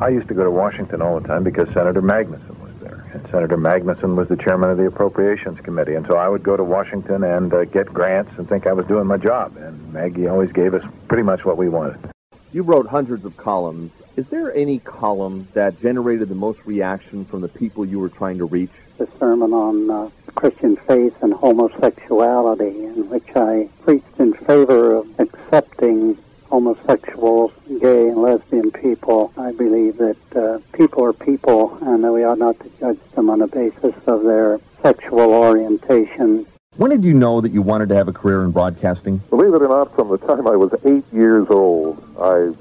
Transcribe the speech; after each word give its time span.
I 0.00 0.08
used 0.08 0.26
to 0.28 0.34
go 0.34 0.42
to 0.42 0.50
Washington 0.50 1.00
all 1.00 1.20
the 1.20 1.26
time 1.26 1.44
because 1.44 1.68
Senator 1.68 2.02
Magnuson 2.02 2.58
was 2.58 2.72
there. 2.80 3.06
And 3.12 3.24
Senator 3.30 3.56
Magnuson 3.56 4.16
was 4.16 4.28
the 4.28 4.36
chairman 4.36 4.70
of 4.70 4.76
the 4.76 4.86
Appropriations 4.86 5.60
Committee. 5.60 5.94
And 5.94 6.04
so 6.06 6.16
I 6.16 6.28
would 6.28 6.42
go 6.42 6.56
to 6.56 6.64
Washington 6.64 7.22
and 7.22 7.54
uh, 7.54 7.64
get 7.64 7.86
grants 7.86 8.32
and 8.36 8.48
think 8.48 8.66
I 8.66 8.72
was 8.72 8.86
doing 8.86 9.06
my 9.06 9.18
job. 9.18 9.56
And 9.56 9.92
Maggie 9.92 10.26
always 10.26 10.50
gave 10.50 10.74
us 10.74 10.84
pretty 11.06 11.22
much 11.22 11.44
what 11.44 11.56
we 11.56 11.68
wanted. 11.68 12.10
You 12.52 12.62
wrote 12.62 12.88
hundreds 12.88 13.24
of 13.24 13.36
columns. 13.36 14.02
Is 14.16 14.28
there 14.28 14.52
any 14.54 14.80
column 14.80 15.46
that 15.54 15.80
generated 15.80 16.28
the 16.28 16.34
most 16.34 16.66
reaction 16.66 17.24
from 17.24 17.40
the 17.40 17.48
people 17.48 17.84
you 17.84 18.00
were 18.00 18.08
trying 18.08 18.38
to 18.38 18.46
reach? 18.46 18.70
The 18.98 19.08
sermon 19.18 19.52
on 19.52 19.90
uh, 19.90 20.10
Christian 20.34 20.76
faith 20.76 21.20
and 21.22 21.34
homosexuality, 21.34 22.84
in 22.84 23.08
which 23.08 23.28
I 23.34 23.68
preached 23.82 24.18
in 24.18 24.34
favor 24.34 24.96
of 24.96 25.20
accepting 25.20 26.18
homosexuals, 26.54 27.50
gay 27.80 28.06
and 28.06 28.22
lesbian 28.22 28.70
people. 28.70 29.32
I 29.36 29.50
believe 29.50 29.96
that 29.96 30.36
uh, 30.36 30.60
people 30.72 31.04
are 31.04 31.12
people 31.12 31.76
and 31.82 32.04
that 32.04 32.12
we 32.12 32.22
ought 32.22 32.38
not 32.38 32.60
to 32.60 32.70
judge 32.78 32.98
them 33.16 33.28
on 33.28 33.40
the 33.40 33.48
basis 33.48 33.92
of 34.06 34.22
their 34.22 34.60
sexual 34.80 35.34
orientation. 35.34 36.46
When 36.76 36.92
did 36.92 37.02
you 37.02 37.12
know 37.12 37.40
that 37.40 37.50
you 37.50 37.60
wanted 37.60 37.88
to 37.88 37.96
have 37.96 38.06
a 38.06 38.12
career 38.12 38.44
in 38.44 38.52
broadcasting? 38.52 39.18
Believe 39.30 39.52
it 39.52 39.62
or 39.62 39.68
not, 39.68 39.92
from 39.96 40.10
the 40.10 40.18
time 40.18 40.46
I 40.46 40.54
was 40.54 40.72
eight 40.84 41.04
years 41.12 41.48
old, 41.50 42.00
I 42.20 42.52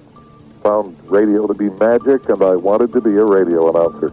found 0.63 0.98
radio 1.12 1.45
to 1.45 1.53
be 1.53 1.70
magic 1.70 2.27
and 2.29 2.41
I 2.41 2.55
wanted 2.55 2.93
to 2.93 3.01
be 3.01 3.12
a 3.12 3.23
radio 3.23 3.70
announcer. 3.70 4.12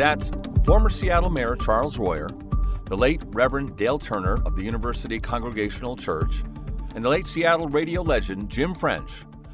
That's 0.00 0.30
former 0.64 0.88
Seattle 0.88 1.28
Mayor 1.28 1.54
Charles 1.56 1.98
Royer, 1.98 2.28
the 2.86 2.96
late 2.96 3.22
Reverend 3.32 3.76
Dale 3.76 3.98
Turner 3.98 4.38
of 4.46 4.56
the 4.56 4.64
University 4.64 5.20
Congregational 5.20 5.94
Church, 5.94 6.42
and 6.94 7.04
the 7.04 7.10
late 7.10 7.26
Seattle 7.26 7.68
radio 7.68 8.00
legend 8.00 8.48
Jim 8.48 8.74
French 8.74 9.10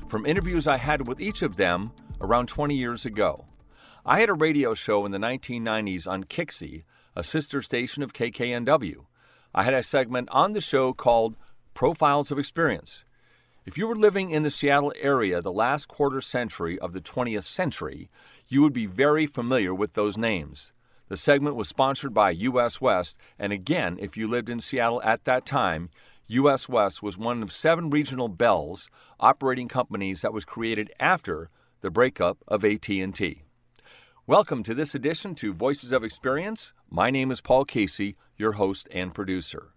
from 0.06 0.25
interviews 0.25 0.69
I 0.69 0.77
had 0.77 1.08
with 1.08 1.20
each 1.20 1.42
of 1.42 1.56
them 1.56 1.91
around 2.20 2.47
20 2.47 2.77
years 2.77 3.05
ago. 3.05 3.44
I 4.05 4.20
had 4.20 4.28
a 4.28 4.34
radio 4.34 4.72
show 4.72 5.05
in 5.05 5.11
the 5.11 5.19
1990s 5.19 6.06
on 6.06 6.22
KIXI, 6.22 6.84
a 7.16 7.25
sister 7.25 7.60
station 7.60 8.05
of 8.05 8.12
KKNW. 8.12 9.05
I 9.53 9.64
had 9.64 9.75
a 9.75 9.83
segment 9.83 10.28
on 10.31 10.53
the 10.53 10.60
show 10.60 10.92
called 10.92 11.36
Profiles 11.75 12.31
of 12.31 12.38
Experience. 12.38 13.05
If 13.67 13.77
you 13.77 13.89
were 13.89 13.97
living 13.97 14.31
in 14.31 14.45
the 14.45 14.50
Seattle 14.53 14.92
area 15.00 15.42
the 15.42 15.50
last 15.50 15.89
quarter 15.89 16.20
century 16.20 16.78
of 16.78 16.92
the 16.92 17.00
20th 17.00 17.42
century, 17.42 18.09
you 18.47 18.62
would 18.62 18.72
be 18.72 18.86
very 18.86 19.27
familiar 19.27 19.75
with 19.75 19.95
those 19.95 20.17
names. 20.17 20.72
The 21.09 21.17
segment 21.17 21.56
was 21.56 21.69
sponsored 21.69 22.14
by 22.14 22.31
US 22.31 22.81
West, 22.81 23.19
and 23.41 23.53
again, 23.53 23.98
if 24.00 24.17
you 24.17 24.28
lived 24.28 24.48
in 24.48 24.61
Seattle 24.61 25.03
at 25.03 25.25
that 25.25 25.44
time, 25.44 25.91
US 26.28 26.69
West 26.69 27.03
was 27.03 27.19
one 27.19 27.42
of 27.42 27.50
seven 27.50 27.91
regional 27.91 28.28
Bells 28.28 28.89
operating 29.19 29.67
companies 29.67 30.22
that 30.22 30.33
was 30.33 30.44
created 30.44 30.92
after 31.00 31.50
the 31.81 31.91
breakup 31.91 32.39
of 32.47 32.64
AT&T. 32.64 33.42
Welcome 34.28 34.62
to 34.62 34.75
this 34.75 34.94
edition 34.94 35.34
to 35.34 35.53
Voices 35.53 35.92
of 35.92 36.05
Experience. 36.05 36.72
My 36.89 37.11
name 37.11 37.33
is 37.33 37.41
Paul 37.41 37.64
Casey, 37.64 38.14
your 38.37 38.53
host 38.53 38.88
and 38.93 39.12
producer. 39.12 39.72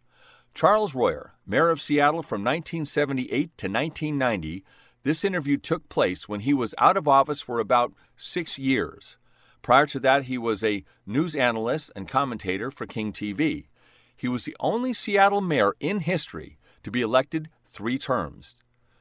Charles 0.54 0.94
Royer, 0.94 1.34
mayor 1.46 1.70
of 1.70 1.82
Seattle 1.82 2.24
from 2.24 2.44
1978 2.44 3.32
to 3.58 3.68
1990, 3.68 4.64
this 5.04 5.24
interview 5.24 5.58
took 5.58 5.88
place 5.88 6.28
when 6.28 6.42
he 6.42 6.54
was 6.54 6.76
out 6.78 6.98
of 6.98 7.08
office 7.08 7.42
for 7.42 7.60
about 7.60 7.94
six 8.18 8.58
years. 8.60 9.18
Prior 9.62 9.86
to 9.88 10.00
that, 10.00 10.24
he 10.24 10.38
was 10.38 10.64
a 10.64 10.84
news 11.06 11.36
analyst 11.36 11.92
and 11.96 12.08
commentator 12.08 12.72
for 12.72 12.86
King 12.86 13.14
TV. 13.14 13.68
He 14.16 14.28
was 14.28 14.46
the 14.46 14.56
only 14.60 14.94
Seattle 14.94 15.42
mayor 15.42 15.74
in 15.80 16.02
history 16.02 16.58
to 16.84 16.92
be 16.92 17.02
elected 17.02 17.50
three 17.66 17.98
terms. 17.98 18.56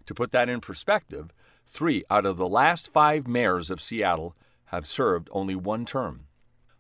To 0.07 0.15
put 0.15 0.33
that 0.33 0.49
in 0.49 0.61
perspective, 0.61 1.33
three 1.67 2.05
out 2.09 2.25
of 2.25 2.37
the 2.37 2.49
last 2.49 2.93
five 2.93 3.27
mayors 3.27 3.71
of 3.71 3.81
Seattle 3.81 4.37
have 4.67 4.87
served 4.87 5.29
only 5.33 5.55
one 5.55 5.85
term. 5.85 6.27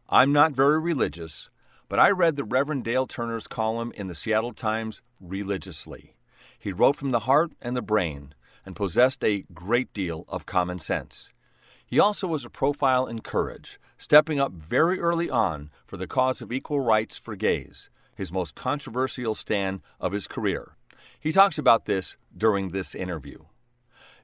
I'm 0.08 0.32
not 0.32 0.52
very 0.52 0.80
religious, 0.80 1.50
but 1.88 1.98
I 1.98 2.10
read 2.10 2.36
the 2.36 2.44
Reverend 2.44 2.84
Dale 2.84 3.06
Turner's 3.06 3.46
column 3.46 3.92
in 3.96 4.08
the 4.08 4.14
Seattle 4.14 4.52
Times 4.52 5.00
religiously. 5.20 6.14
He 6.58 6.72
wrote 6.72 6.96
from 6.96 7.12
the 7.12 7.20
heart 7.20 7.52
and 7.62 7.76
the 7.76 7.82
brain 7.82 8.34
and 8.66 8.76
possessed 8.76 9.24
a 9.24 9.44
great 9.54 9.92
deal 9.94 10.24
of 10.28 10.44
common 10.44 10.78
sense. 10.78 11.32
He 11.86 11.98
also 11.98 12.26
was 12.26 12.44
a 12.44 12.50
profile 12.50 13.06
in 13.06 13.20
courage, 13.20 13.80
stepping 13.96 14.38
up 14.38 14.52
very 14.52 15.00
early 15.00 15.30
on 15.30 15.70
for 15.86 15.96
the 15.96 16.06
cause 16.06 16.42
of 16.42 16.52
equal 16.52 16.80
rights 16.80 17.16
for 17.16 17.34
gays, 17.34 17.88
his 18.14 18.30
most 18.30 18.54
controversial 18.54 19.34
stand 19.34 19.80
of 19.98 20.12
his 20.12 20.26
career. 20.26 20.76
He 21.18 21.32
talks 21.32 21.56
about 21.56 21.86
this 21.86 22.18
during 22.36 22.68
this 22.68 22.94
interview. 22.94 23.44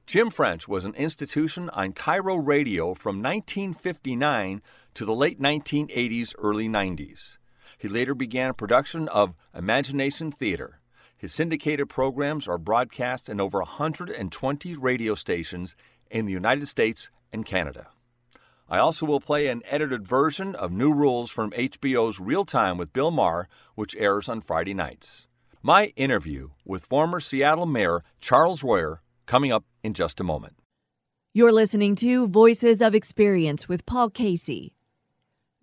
Jim 0.05 0.29
French 0.29 0.67
was 0.67 0.85
an 0.85 0.93
institution 0.93 1.71
on 1.71 1.93
KIRO 1.93 2.37
radio 2.45 2.93
from 2.93 3.23
1959 3.23 4.61
to 4.93 5.05
the 5.05 5.15
late 5.15 5.41
1980s, 5.41 6.35
early 6.37 6.69
90s. 6.69 7.37
He 7.85 7.89
later 7.89 8.15
began 8.15 8.55
production 8.55 9.07
of 9.09 9.35
Imagination 9.53 10.31
Theater, 10.31 10.79
his 11.15 11.31
syndicated 11.31 11.87
programs 11.87 12.47
are 12.47 12.57
broadcast 12.57 13.29
in 13.29 13.39
over 13.39 13.59
120 13.59 14.75
radio 14.77 15.13
stations 15.13 15.75
in 16.09 16.25
the 16.25 16.33
United 16.33 16.65
States 16.65 17.11
and 17.31 17.45
Canada. 17.45 17.89
I 18.67 18.79
also 18.79 19.05
will 19.05 19.19
play 19.19 19.45
an 19.45 19.61
edited 19.69 20.07
version 20.07 20.55
of 20.55 20.71
New 20.71 20.91
Rules 20.91 21.29
from 21.29 21.51
HBO's 21.51 22.19
Real 22.19 22.43
Time 22.43 22.79
with 22.79 22.91
Bill 22.91 23.11
Maher, 23.11 23.47
which 23.75 23.95
airs 23.97 24.27
on 24.27 24.41
Friday 24.41 24.73
nights. 24.73 25.27
My 25.61 25.93
interview 25.95 26.49
with 26.65 26.85
former 26.85 27.19
Seattle 27.19 27.67
Mayor 27.67 28.03
Charles 28.19 28.63
Royer 28.63 29.03
coming 29.27 29.51
up 29.51 29.63
in 29.83 29.93
just 29.93 30.19
a 30.19 30.23
moment. 30.23 30.55
You're 31.35 31.51
listening 31.51 31.93
to 31.97 32.25
Voices 32.29 32.81
of 32.81 32.95
Experience 32.95 33.69
with 33.69 33.85
Paul 33.85 34.09
Casey. 34.09 34.75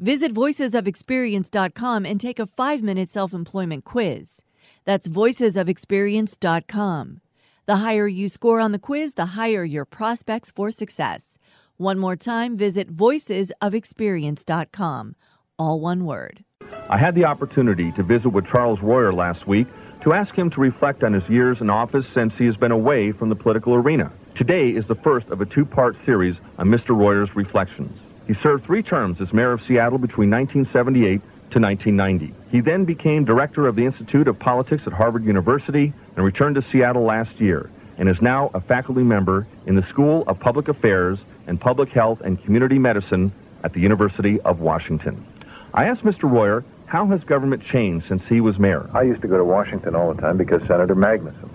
Visit 0.02 0.34
voicesofexperience.com 0.34 2.06
and 2.06 2.20
take 2.20 2.40
a 2.40 2.46
five 2.46 2.82
minute 2.82 3.12
self 3.12 3.32
employment 3.32 3.84
quiz. 3.84 4.42
That's 4.84 5.06
voicesofexperience.com. 5.06 7.20
The 7.66 7.76
higher 7.76 8.08
you 8.08 8.28
score 8.28 8.58
on 8.58 8.72
the 8.72 8.80
quiz, 8.80 9.14
the 9.14 9.26
higher 9.26 9.62
your 9.62 9.84
prospects 9.84 10.50
for 10.50 10.72
success. 10.72 11.38
One 11.76 12.00
more 12.00 12.16
time, 12.16 12.56
visit 12.56 12.92
voicesofexperience.com. 12.92 15.14
All 15.56 15.78
one 15.78 16.04
word. 16.04 16.42
I 16.90 16.98
had 16.98 17.14
the 17.14 17.26
opportunity 17.26 17.92
to 17.92 18.02
visit 18.02 18.30
with 18.30 18.48
Charles 18.48 18.82
Royer 18.82 19.12
last 19.12 19.46
week 19.46 19.68
to 20.02 20.14
ask 20.14 20.34
him 20.34 20.50
to 20.50 20.60
reflect 20.60 21.04
on 21.04 21.12
his 21.12 21.28
years 21.28 21.60
in 21.60 21.70
office 21.70 22.08
since 22.08 22.36
he 22.36 22.46
has 22.46 22.56
been 22.56 22.72
away 22.72 23.12
from 23.12 23.28
the 23.28 23.36
political 23.36 23.74
arena. 23.74 24.10
Today 24.34 24.70
is 24.70 24.88
the 24.88 24.96
first 24.96 25.28
of 25.28 25.40
a 25.40 25.46
two-part 25.46 25.96
series 25.96 26.40
on 26.58 26.66
Mr. 26.66 26.88
Royer's 26.88 27.36
reflections. 27.36 27.96
He 28.32 28.38
served 28.38 28.64
three 28.64 28.82
terms 28.82 29.20
as 29.20 29.30
mayor 29.34 29.52
of 29.52 29.62
Seattle 29.62 29.98
between 29.98 30.30
1978 30.30 31.20
to 31.50 31.60
1990. 31.60 32.34
He 32.50 32.62
then 32.62 32.86
became 32.86 33.26
director 33.26 33.66
of 33.66 33.76
the 33.76 33.84
Institute 33.84 34.26
of 34.26 34.38
Politics 34.38 34.86
at 34.86 34.94
Harvard 34.94 35.26
University 35.26 35.92
and 36.16 36.24
returned 36.24 36.54
to 36.54 36.62
Seattle 36.62 37.02
last 37.02 37.42
year 37.42 37.68
and 37.98 38.08
is 38.08 38.22
now 38.22 38.50
a 38.54 38.60
faculty 38.62 39.02
member 39.02 39.46
in 39.66 39.74
the 39.74 39.82
School 39.82 40.24
of 40.26 40.40
Public 40.40 40.68
Affairs 40.68 41.18
and 41.46 41.60
Public 41.60 41.90
Health 41.90 42.22
and 42.22 42.42
Community 42.42 42.78
Medicine 42.78 43.32
at 43.64 43.74
the 43.74 43.80
University 43.80 44.40
of 44.40 44.60
Washington. 44.60 45.26
I 45.74 45.90
asked 45.90 46.02
Mr. 46.02 46.22
Royer, 46.22 46.64
how 46.86 47.04
has 47.08 47.24
government 47.24 47.62
changed 47.62 48.08
since 48.08 48.24
he 48.24 48.40
was 48.40 48.58
mayor? 48.58 48.88
I 48.94 49.02
used 49.02 49.20
to 49.20 49.28
go 49.28 49.36
to 49.36 49.44
Washington 49.44 49.94
all 49.94 50.14
the 50.14 50.22
time 50.22 50.38
because 50.38 50.62
Senator 50.66 50.96
Magnuson. 50.96 51.51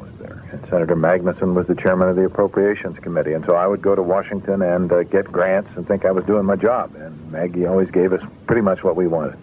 And 0.51 0.61
Senator 0.69 0.95
Magnuson 0.95 1.53
was 1.53 1.67
the 1.67 1.75
chairman 1.75 2.07
of 2.09 2.15
the 2.15 2.25
Appropriations 2.25 2.97
Committee. 2.99 3.33
And 3.33 3.45
so 3.45 3.55
I 3.55 3.67
would 3.67 3.81
go 3.81 3.95
to 3.95 4.01
Washington 4.01 4.61
and 4.61 4.91
uh, 4.91 5.03
get 5.03 5.25
grants 5.31 5.69
and 5.75 5.87
think 5.87 6.05
I 6.05 6.11
was 6.11 6.23
doing 6.25 6.45
my 6.45 6.55
job. 6.55 6.95
And 6.95 7.31
Maggie 7.31 7.65
always 7.65 7.89
gave 7.91 8.13
us 8.13 8.21
pretty 8.45 8.61
much 8.61 8.83
what 8.83 8.95
we 8.95 9.07
wanted. 9.07 9.37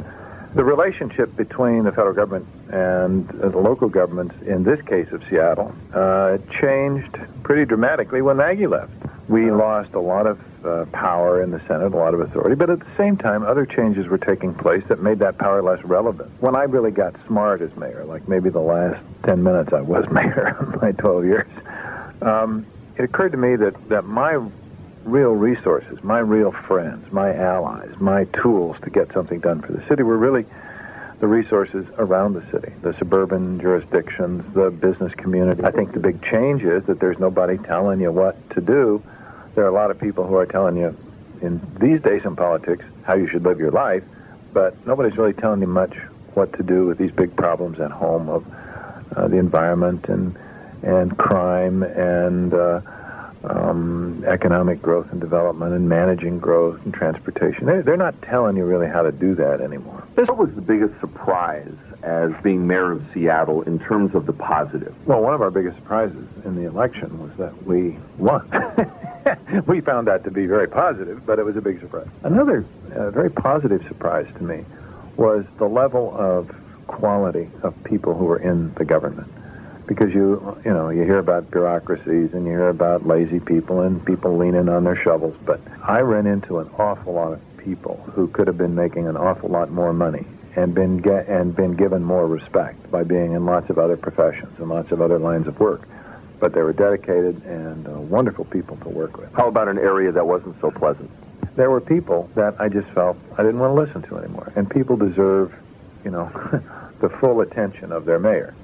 The 0.54 0.64
relationship 0.64 1.34
between 1.36 1.82
the 1.82 1.90
federal 1.90 2.14
government 2.14 2.46
and 2.72 3.28
uh, 3.42 3.48
the 3.48 3.58
local 3.58 3.88
governments, 3.88 4.36
in 4.46 4.62
this 4.62 4.80
case 4.82 5.10
of 5.10 5.22
Seattle, 5.28 5.74
uh, 5.92 6.38
changed 6.60 7.18
pretty 7.42 7.64
dramatically 7.64 8.22
when 8.22 8.36
Maggie 8.36 8.68
left. 8.68 8.92
We 9.28 9.50
lost 9.50 9.94
a 9.94 10.00
lot 10.00 10.26
of 10.26 10.38
uh, 10.64 10.86
power 10.92 11.42
in 11.42 11.50
the 11.50 11.60
Senate, 11.66 11.92
a 11.92 11.96
lot 11.96 12.14
of 12.14 12.20
authority, 12.20 12.54
but 12.54 12.70
at 12.70 12.80
the 12.80 12.96
same 12.96 13.16
time, 13.16 13.42
other 13.42 13.66
changes 13.66 14.06
were 14.06 14.18
taking 14.18 14.54
place 14.54 14.82
that 14.88 15.00
made 15.02 15.18
that 15.20 15.38
power 15.38 15.62
less 15.62 15.82
relevant. 15.84 16.30
When 16.40 16.56
I 16.56 16.62
really 16.64 16.90
got 16.90 17.14
smart 17.26 17.60
as 17.62 17.74
mayor, 17.76 18.04
like 18.04 18.28
maybe 18.28 18.50
the 18.50 18.60
last 18.60 19.02
10 19.24 19.42
minutes 19.42 19.72
I 19.72 19.80
was 19.80 20.08
mayor 20.10 20.56
in 20.60 20.80
my 20.80 20.92
12 20.92 21.24
years, 21.24 21.48
um, 22.22 22.66
it 22.96 23.04
occurred 23.04 23.32
to 23.32 23.38
me 23.38 23.56
that, 23.56 23.88
that 23.88 24.04
my 24.04 24.38
real 25.04 25.32
resources, 25.32 26.02
my 26.02 26.18
real 26.18 26.52
friends, 26.52 27.12
my 27.12 27.34
allies, 27.34 27.92
my 27.98 28.24
tools 28.42 28.76
to 28.82 28.90
get 28.90 29.12
something 29.12 29.40
done 29.40 29.60
for 29.60 29.72
the 29.72 29.86
city 29.88 30.02
were 30.02 30.16
really 30.16 30.46
the 31.20 31.26
resources 31.26 31.86
around 31.98 32.34
the 32.34 32.44
city, 32.50 32.72
the 32.82 32.92
suburban 32.98 33.60
jurisdictions, 33.60 34.44
the 34.54 34.70
business 34.70 35.12
community. 35.14 35.62
I 35.64 35.70
think 35.70 35.92
the 35.92 36.00
big 36.00 36.22
change 36.22 36.62
is 36.62 36.84
that 36.84 37.00
there's 37.00 37.18
nobody 37.18 37.56
telling 37.58 38.00
you 38.00 38.12
what 38.12 38.50
to 38.50 38.60
do. 38.60 39.02
There 39.54 39.64
are 39.64 39.68
a 39.68 39.72
lot 39.72 39.90
of 39.90 39.98
people 40.00 40.26
who 40.26 40.36
are 40.36 40.46
telling 40.46 40.76
you 40.76 40.96
in 41.40 41.60
these 41.80 42.00
days 42.00 42.24
in 42.24 42.36
politics 42.36 42.84
how 43.04 43.14
you 43.14 43.28
should 43.28 43.44
live 43.44 43.58
your 43.58 43.70
life, 43.70 44.02
but 44.52 44.86
nobody's 44.86 45.16
really 45.16 45.32
telling 45.32 45.60
you 45.60 45.66
much 45.66 45.94
what 46.34 46.52
to 46.54 46.62
do 46.62 46.86
with 46.86 46.98
these 46.98 47.12
big 47.12 47.36
problems 47.36 47.78
at 47.80 47.90
home 47.90 48.28
of 48.28 48.44
uh, 49.16 49.28
the 49.28 49.36
environment 49.36 50.08
and 50.08 50.36
and 50.82 51.16
crime 51.16 51.82
and 51.82 52.52
uh, 52.52 52.80
um, 53.44 54.22
economic 54.26 54.82
growth 54.82 55.10
and 55.12 55.20
development 55.20 55.72
and 55.72 55.88
managing 55.88 56.38
growth 56.38 56.78
and 56.84 56.92
transportation. 56.92 57.66
They're, 57.66 57.82
they're 57.82 57.96
not 57.96 58.20
telling 58.22 58.56
you 58.56 58.64
really 58.64 58.88
how 58.88 59.02
to 59.02 59.12
do 59.12 59.34
that 59.36 59.60
anymore. 59.60 60.06
What 60.14 60.36
was 60.36 60.54
the 60.54 60.60
biggest 60.60 60.98
surprise 61.00 61.72
as 62.04 62.32
being 62.42 62.66
mayor 62.66 62.92
of 62.92 63.02
Seattle 63.14 63.62
in 63.62 63.78
terms 63.78 64.14
of 64.14 64.26
the 64.26 64.32
positive? 64.32 64.94
Well, 65.06 65.22
one 65.22 65.32
of 65.32 65.40
our 65.40 65.50
biggest 65.50 65.76
surprises 65.76 66.26
in 66.44 66.54
the 66.54 66.68
election 66.68 67.18
was 67.18 67.30
that 67.38 67.66
we 67.66 67.98
won. 68.18 68.46
we 69.66 69.80
found 69.80 70.06
that 70.08 70.22
to 70.24 70.30
be 70.30 70.46
very 70.46 70.68
positive, 70.68 71.24
but 71.24 71.38
it 71.38 71.44
was 71.44 71.56
a 71.56 71.62
big 71.62 71.80
surprise. 71.80 72.06
Another 72.22 72.64
uh, 72.94 73.10
very 73.10 73.30
positive 73.30 73.82
surprise 73.88 74.26
to 74.36 74.42
me 74.42 74.64
was 75.16 75.46
the 75.58 75.66
level 75.66 76.14
of 76.14 76.54
quality 76.86 77.48
of 77.62 77.74
people 77.84 78.14
who 78.14 78.26
were 78.26 78.38
in 78.38 78.74
the 78.74 78.84
government 78.84 79.30
because 79.86 80.12
you 80.12 80.58
you 80.64 80.70
know 80.70 80.90
you 80.90 81.02
hear 81.02 81.18
about 81.18 81.50
bureaucracies 81.50 82.32
and 82.34 82.44
you 82.44 82.52
hear 82.52 82.68
about 82.68 83.06
lazy 83.06 83.40
people 83.40 83.80
and 83.80 84.04
people 84.04 84.36
leaning 84.36 84.68
on 84.68 84.84
their 84.84 84.96
shovels 84.96 85.34
but 85.44 85.60
i 85.82 86.00
ran 86.00 86.26
into 86.26 86.58
an 86.58 86.68
awful 86.78 87.14
lot 87.14 87.32
of 87.32 87.40
people 87.58 87.96
who 88.14 88.28
could 88.28 88.46
have 88.46 88.58
been 88.58 88.74
making 88.74 89.08
an 89.08 89.16
awful 89.16 89.48
lot 89.48 89.70
more 89.70 89.92
money 89.92 90.26
and 90.56 90.74
been 90.74 90.98
get 90.98 91.28
and 91.28 91.54
been 91.54 91.74
given 91.74 92.02
more 92.02 92.26
respect 92.26 92.90
by 92.90 93.02
being 93.02 93.32
in 93.32 93.44
lots 93.44 93.70
of 93.70 93.78
other 93.78 93.96
professions 93.96 94.58
and 94.58 94.68
lots 94.68 94.92
of 94.92 95.00
other 95.00 95.18
lines 95.18 95.46
of 95.46 95.58
work. 95.58 95.88
But 96.40 96.52
they 96.52 96.62
were 96.62 96.72
dedicated 96.72 97.42
and 97.44 97.86
uh, 97.86 97.92
wonderful 97.92 98.44
people 98.44 98.76
to 98.78 98.88
work 98.88 99.16
with. 99.16 99.32
How 99.34 99.48
about 99.48 99.68
an 99.68 99.78
area 99.78 100.12
that 100.12 100.26
wasn't 100.26 100.60
so 100.60 100.70
pleasant? 100.70 101.10
There 101.56 101.70
were 101.70 101.80
people 101.80 102.28
that 102.34 102.60
i 102.60 102.68
just 102.68 102.88
felt 102.88 103.16
i 103.38 103.42
didn't 103.42 103.60
want 103.60 103.76
to 103.76 103.80
listen 103.80 104.02
to 104.10 104.18
anymore 104.18 104.52
and 104.56 104.68
people 104.68 104.96
deserve 104.96 105.54
you 106.04 106.10
know 106.10 106.28
the 107.00 107.08
full 107.08 107.40
attention 107.40 107.92
of 107.92 108.04
their 108.04 108.18
mayor. 108.18 108.54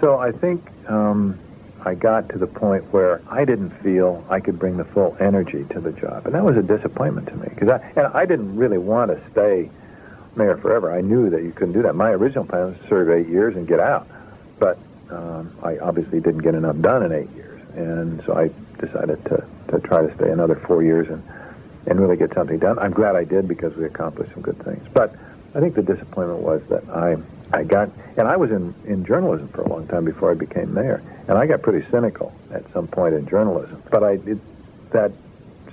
So 0.00 0.18
I 0.18 0.32
think 0.32 0.68
um, 0.88 1.38
I 1.84 1.94
got 1.94 2.28
to 2.30 2.38
the 2.38 2.46
point 2.46 2.92
where 2.92 3.20
I 3.30 3.44
didn't 3.44 3.70
feel 3.82 4.24
I 4.28 4.40
could 4.40 4.58
bring 4.58 4.76
the 4.76 4.84
full 4.84 5.16
energy 5.20 5.64
to 5.70 5.80
the 5.80 5.92
job, 5.92 6.26
and 6.26 6.34
that 6.34 6.44
was 6.44 6.56
a 6.56 6.62
disappointment 6.62 7.28
to 7.28 7.36
me 7.36 7.48
because 7.48 7.70
I 7.70 7.92
and 7.96 8.06
I 8.08 8.24
didn't 8.26 8.56
really 8.56 8.78
want 8.78 9.10
to 9.10 9.30
stay 9.30 9.70
mayor 10.36 10.56
forever. 10.56 10.92
I 10.92 11.00
knew 11.00 11.30
that 11.30 11.42
you 11.42 11.52
couldn't 11.52 11.74
do 11.74 11.82
that. 11.82 11.94
My 11.94 12.10
original 12.10 12.44
plan 12.44 12.66
was 12.66 12.76
to 12.78 12.88
serve 12.88 13.10
eight 13.10 13.28
years 13.28 13.56
and 13.56 13.66
get 13.66 13.80
out, 13.80 14.08
but 14.58 14.78
um, 15.10 15.56
I 15.62 15.78
obviously 15.78 16.20
didn't 16.20 16.42
get 16.42 16.54
enough 16.54 16.78
done 16.80 17.02
in 17.04 17.12
eight 17.12 17.30
years, 17.30 17.60
and 17.74 18.22
so 18.24 18.34
I 18.34 18.50
decided 18.80 19.24
to 19.26 19.44
to 19.68 19.80
try 19.80 20.06
to 20.06 20.14
stay 20.16 20.30
another 20.30 20.56
four 20.66 20.82
years 20.82 21.08
and 21.08 21.22
and 21.86 22.00
really 22.00 22.16
get 22.16 22.34
something 22.34 22.58
done. 22.58 22.78
I'm 22.78 22.92
glad 22.92 23.16
I 23.16 23.24
did 23.24 23.48
because 23.48 23.74
we 23.74 23.84
accomplished 23.84 24.32
some 24.34 24.42
good 24.42 24.62
things, 24.64 24.86
but 24.92 25.14
I 25.54 25.60
think 25.60 25.74
the 25.74 25.82
disappointment 25.82 26.40
was 26.40 26.62
that 26.68 26.88
I 26.90 27.16
I 27.52 27.64
got, 27.64 27.90
and 28.16 28.28
I 28.28 28.36
was 28.36 28.50
in, 28.50 28.74
in 28.84 29.04
journalism 29.06 29.48
for 29.48 29.62
a 29.62 29.68
long 29.68 29.86
time 29.86 30.04
before 30.04 30.30
I 30.30 30.34
became 30.34 30.74
mayor, 30.74 31.02
and 31.28 31.38
I 31.38 31.46
got 31.46 31.62
pretty 31.62 31.88
cynical 31.90 32.34
at 32.52 32.70
some 32.72 32.86
point 32.86 33.14
in 33.14 33.26
journalism. 33.26 33.82
But 33.90 34.04
I 34.04 34.16
did, 34.16 34.38
that 34.90 35.12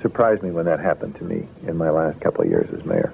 surprised 0.01 0.41
me 0.41 0.51
when 0.51 0.65
that 0.65 0.79
happened 0.79 1.15
to 1.15 1.23
me 1.25 1.47
in 1.67 1.75
my 1.75 1.89
last 1.89 2.21
couple 2.21 2.43
of 2.43 2.49
years 2.49 2.69
as 2.73 2.85
mayor. 2.85 3.13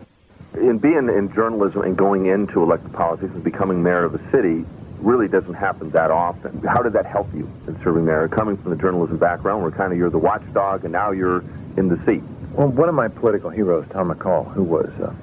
In 0.53 0.80
being 0.80 1.09
in 1.09 1.33
journalism 1.33 1.81
and 1.81 1.95
going 1.98 2.25
into 2.25 2.62
elected 2.62 2.92
politics 2.94 3.31
and 3.33 3.44
becoming 3.44 3.81
mayor 3.81 4.03
of 4.03 4.15
a 4.15 4.31
city 4.31 4.65
really 5.00 5.27
doesn't 5.27 5.53
happen 5.53 5.89
that 5.92 6.12
often. 6.12 6.62
How 6.62 6.81
did 6.81 6.94
that 6.94 7.06
help 7.06 7.33
you 7.33 7.50
in 7.68 7.81
serving 7.83 8.06
mayor? 8.06 8.27
Coming 8.27 8.57
from 8.57 8.71
the 8.71 8.77
journalism 8.77 9.18
background, 9.18 9.62
where 9.62 9.71
kind 9.71 9.92
of 9.92 9.98
you're 9.98 10.09
the 10.09 10.19
watchdog, 10.19 10.83
and 10.83 10.92
now 10.92 11.12
you're 11.12 11.44
in 11.77 11.88
the 11.88 11.98
seat. 12.06 12.21
Well, 12.53 12.68
one 12.68 12.89
of 12.89 12.95
my 12.95 13.07
political 13.07 13.50
heroes, 13.50 13.86
Tom 13.92 14.12
McCall, 14.12 14.51
who 14.53 14.63
was 14.63 14.89
uh, 15.01 15.13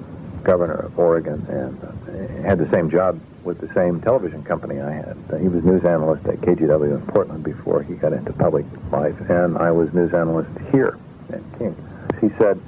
governor 0.43 0.73
of 0.73 0.97
Oregon 0.97 1.45
and 1.47 1.83
uh, 1.83 2.47
had 2.47 2.57
the 2.57 2.69
same 2.71 2.89
job 2.89 3.19
with 3.43 3.59
the 3.59 3.71
same 3.73 4.01
television 4.01 4.43
company 4.43 4.81
I 4.81 4.91
had. 4.91 5.15
He 5.39 5.47
was 5.47 5.63
news 5.63 5.83
analyst 5.85 6.25
at 6.25 6.37
KGW 6.37 6.95
in 6.95 7.01
Portland 7.07 7.43
before 7.43 7.83
he 7.83 7.95
got 7.95 8.13
into 8.13 8.33
public 8.33 8.65
life, 8.91 9.15
and 9.29 9.57
I 9.57 9.71
was 9.71 9.93
news 9.93 10.13
analyst 10.13 10.51
here 10.71 10.97
at 11.31 11.41
King. 11.57 11.75
He 12.19 12.29
said, 12.37 12.59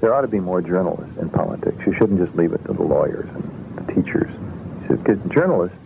there 0.00 0.14
ought 0.14 0.22
to 0.22 0.28
be 0.28 0.40
more 0.40 0.62
journalists 0.62 1.16
in 1.18 1.28
politics. 1.30 1.76
You 1.86 1.92
shouldn't 1.94 2.18
just 2.18 2.36
leave 2.36 2.52
it 2.52 2.64
to 2.66 2.72
the 2.72 2.82
lawyers 2.82 3.28
and 3.28 3.76
the 3.76 3.92
teachers. 3.92 4.30
Because 4.88 5.18
journalists, 5.30 5.76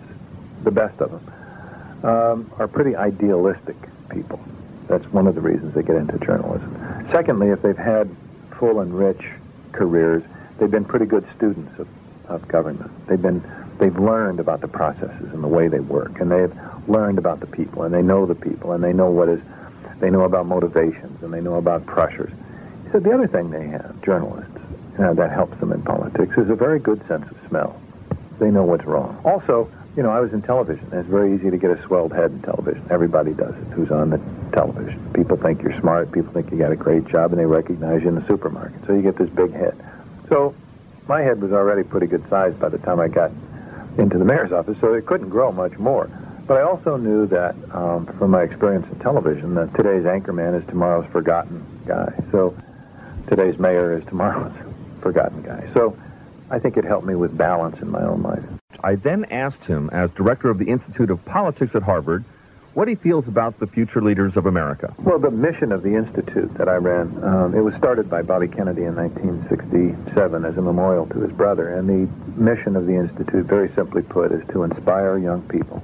the 0.63 0.71
best 0.71 1.01
of 1.01 1.11
them, 1.11 2.05
um, 2.05 2.53
are 2.59 2.69
pretty 2.69 2.97
idealistic 2.97 3.77
people. 4.09 4.41
That's 4.89 5.05
one 5.07 5.27
of 5.27 5.35
the 5.35 5.41
reasons 5.41 5.75
they 5.75 5.83
get 5.83 5.97
into 5.97 6.19
journalism. 6.19 7.07
Secondly, 7.11 7.49
if 7.49 7.63
they've 7.63 7.77
had 7.77 8.15
full 8.59 8.81
and 8.81 8.95
rich 8.95 9.23
careers, 9.73 10.23
they've 10.59 10.71
been 10.71 10.85
pretty 10.85 11.07
good 11.07 11.27
students 11.37 11.79
of, 11.79 11.89
of 12.29 12.47
government. 12.49 12.91
They've 13.07 13.21
been 13.21 13.43
they've 13.79 13.99
learned 13.99 14.41
about 14.41 14.61
the 14.61 14.69
processes 14.69 15.33
and 15.33 15.43
the 15.43 15.49
way 15.49 15.69
they 15.69 15.81
work, 15.81 16.21
and 16.21 16.31
they've 16.31 16.53
learned 16.89 17.19
about 17.19 17.41
the 17.41 17.47
people, 17.47 17.83
and 17.83 17.93
they 17.93 18.03
know 18.03 18.27
the 18.27 18.35
people, 18.35 18.73
and 18.73 18.85
they 18.85 18.93
know 18.93 19.11
what 19.11 19.29
is, 19.29 19.41
they 20.01 20.11
know 20.11 20.23
about 20.23 20.47
motivations, 20.47 21.23
and 21.23 21.33
they 21.33 21.41
know 21.41 21.57
about 21.57 21.85
pressures. 21.87 22.33
Said 22.95 23.03
the 23.03 23.13
other 23.13 23.27
thing 23.27 23.51
they 23.51 23.67
have, 23.67 24.01
journalists, 24.03 24.55
know, 25.01 25.15
that 25.15 25.33
helps 25.33 25.59
them 25.59 25.73
in 25.73 25.83
politics, 25.83 26.39
is 26.39 26.49
a 26.49 26.55
very 26.55 26.79
good 26.79 27.05
sense 27.09 27.29
of 27.29 27.37
smell. 27.49 27.75
They 28.39 28.53
know 28.53 28.63
what's 28.63 28.85
wrong. 28.85 29.21
Also, 29.25 29.69
you 29.97 30.05
know, 30.05 30.11
I 30.11 30.21
was 30.21 30.33
in 30.33 30.43
television. 30.43 30.89
It's 30.93 31.09
very 31.09 31.35
easy 31.35 31.51
to 31.51 31.57
get 31.57 31.73
a 31.73 31.83
swelled 31.83 32.13
head 32.13 32.31
in 32.31 32.41
television. 32.43 32.87
Everybody 32.91 33.33
does 33.33 33.57
it 33.57 33.65
who's 33.73 33.91
on 33.91 34.11
the 34.11 34.21
television. 34.53 35.13
People 35.13 35.37
think 35.37 35.61
you're 35.61 35.77
smart. 35.81 36.13
People 36.13 36.33
think 36.33 36.53
you 36.53 36.57
got 36.57 36.71
a 36.71 36.77
great 36.77 37.05
job, 37.09 37.33
and 37.33 37.41
they 37.41 37.47
recognize 37.47 38.03
you 38.03 38.11
in 38.11 38.15
the 38.15 38.25
supermarket. 38.29 38.87
So 38.87 38.93
you 38.93 39.03
get 39.03 39.19
this 39.19 39.31
big 39.31 39.53
head. 39.53 39.75
So 40.29 40.55
my 41.09 41.21
head 41.21 41.43
was 41.43 41.51
already 41.51 41.83
pretty 41.83 42.07
good 42.07 42.25
size 42.29 42.55
by 42.55 42.69
the 42.69 42.79
time 42.79 43.01
I 43.01 43.09
got 43.09 43.33
into 43.99 44.19
the 44.19 44.25
mayor's 44.25 44.53
office, 44.53 44.79
so 44.81 44.95
it 44.95 45.05
couldn't 45.05 45.31
grow 45.31 45.51
much 45.51 45.77
more. 45.79 46.09
But 46.47 46.59
I 46.59 46.63
also 46.63 46.97
knew 46.97 47.27
that 47.27 47.57
um, 47.73 48.07
from 48.19 48.31
my 48.31 48.43
experience 48.43 48.87
in 48.93 49.01
television 49.01 49.55
that 49.55 49.75
today's 49.75 50.05
anchorman 50.05 50.61
is 50.61 50.65
tomorrow's 50.69 51.11
forgotten 51.11 51.67
guy. 51.87 52.13
So 52.31 52.55
today's 53.29 53.59
mayor 53.59 53.99
is 53.99 54.05
tomorrow's 54.07 54.53
forgotten 55.01 55.43
guy. 55.43 55.69
So 55.75 55.97
I 56.51 56.59
think 56.59 56.77
it 56.77 56.85
helped 56.85 57.07
me 57.07 57.15
with 57.15 57.37
balance 57.37 57.81
in 57.81 57.91
my 57.91 58.03
own 58.03 58.23
life. 58.23 58.43
I 58.83 58.97
then 58.97 59.25
asked 59.27 59.65
him, 59.65 59.89
as 59.93 60.11
director 60.13 60.51
of 60.51 60.59
the 60.59 60.67
Institute 60.67 61.11
of 61.11 61.25
Politics 61.25 61.75
at 61.75 61.83
Harvard, 61.83 62.25
what 62.75 62.89
he 62.89 62.97
feels 62.97 63.29
about 63.29 63.59
the 63.61 63.67
future 63.69 64.03
leaders 64.03 64.37
of 64.37 64.47
America. 64.47 64.93
Well, 64.99 65.21
the 65.21 65.31
mission 65.31 65.71
of 65.71 65.83
the 65.83 65.95
Institute 65.95 66.53
that 66.55 66.69
I 66.69 66.75
ran, 66.75 67.23
um, 67.23 67.55
it 67.55 67.61
was 67.61 67.75
started 67.77 68.11
by 68.11 68.23
Bobby 68.23 68.49
Kennedy 68.49 68.83
in 68.83 68.97
1967 68.97 70.45
as 70.45 70.57
a 70.57 70.63
memorial 70.63 71.07
to 71.07 71.21
his 71.21 71.31
brother. 71.31 71.69
And 71.69 71.89
the 71.89 72.13
mission 72.41 72.75
of 72.75 72.87
the 72.87 72.95
Institute, 72.95 73.47
very 73.47 73.73
simply 73.75 74.03
put, 74.03 74.33
is 74.33 74.45
to 74.49 74.65
inspire 74.65 75.17
young 75.19 75.43
people 75.43 75.83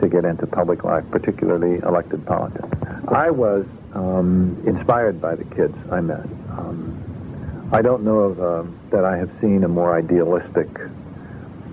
to 0.00 0.08
get 0.08 0.24
into 0.24 0.46
public 0.46 0.84
life, 0.84 1.04
particularly 1.10 1.78
elected 1.78 2.24
politics. 2.24 2.68
I 3.08 3.30
was 3.30 3.66
um, 3.94 4.62
inspired 4.66 5.20
by 5.20 5.34
the 5.34 5.44
kids 5.44 5.76
I 5.90 6.00
met. 6.00 6.24
Um, 6.58 7.70
I 7.72 7.82
don't 7.82 8.04
know 8.04 8.18
of, 8.18 8.40
uh, 8.40 8.70
that 8.90 9.04
I 9.04 9.16
have 9.16 9.30
seen 9.40 9.64
a 9.64 9.68
more 9.68 9.96
idealistic 9.96 10.68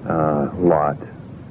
uh, 0.07 0.49
lot 0.57 0.97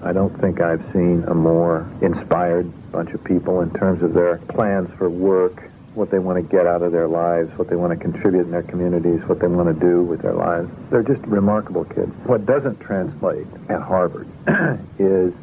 I 0.02 0.12
don't 0.12 0.38
think 0.40 0.60
I've 0.60 0.84
seen 0.92 1.24
a 1.26 1.34
more 1.34 1.88
inspired 2.02 2.70
bunch 2.92 3.10
of 3.10 3.24
people 3.24 3.62
in 3.62 3.70
terms 3.72 4.02
of 4.02 4.14
their 4.14 4.38
plans 4.48 4.90
for 4.96 5.10
work, 5.10 5.70
what 5.94 6.10
they 6.10 6.20
want 6.20 6.36
to 6.36 6.42
get 6.42 6.66
out 6.66 6.82
of 6.82 6.92
their 6.92 7.08
lives, 7.08 7.50
what 7.58 7.68
they 7.68 7.74
want 7.74 7.92
to 7.92 7.98
contribute 7.98 8.42
in 8.42 8.52
their 8.52 8.62
communities, 8.62 9.20
what 9.24 9.40
they 9.40 9.48
want 9.48 9.68
to 9.68 9.86
do 9.86 10.02
with 10.04 10.22
their 10.22 10.34
lives. 10.34 10.70
They're 10.90 11.02
just 11.02 11.22
remarkable 11.22 11.84
kids. 11.84 12.12
What 12.24 12.46
doesn't 12.46 12.78
translate 12.78 13.46
at 13.68 13.82
Harvard 13.82 14.28
is 15.00 15.34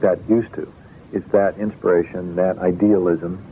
that 0.00 0.18
used 0.30 0.54
to, 0.54 0.72
is 1.12 1.24
that 1.26 1.58
inspiration, 1.58 2.36
that 2.36 2.58
idealism. 2.58 3.44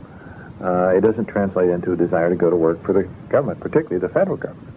Uh, 0.61 0.89
it 0.89 1.01
doesn't 1.01 1.25
translate 1.25 1.69
into 1.69 1.93
a 1.93 1.95
desire 1.95 2.29
to 2.29 2.35
go 2.35 2.49
to 2.49 2.55
work 2.55 2.83
for 2.83 2.93
the 2.93 3.03
government, 3.29 3.59
particularly 3.59 3.99
the 3.99 4.13
federal 4.13 4.35
government. 4.35 4.67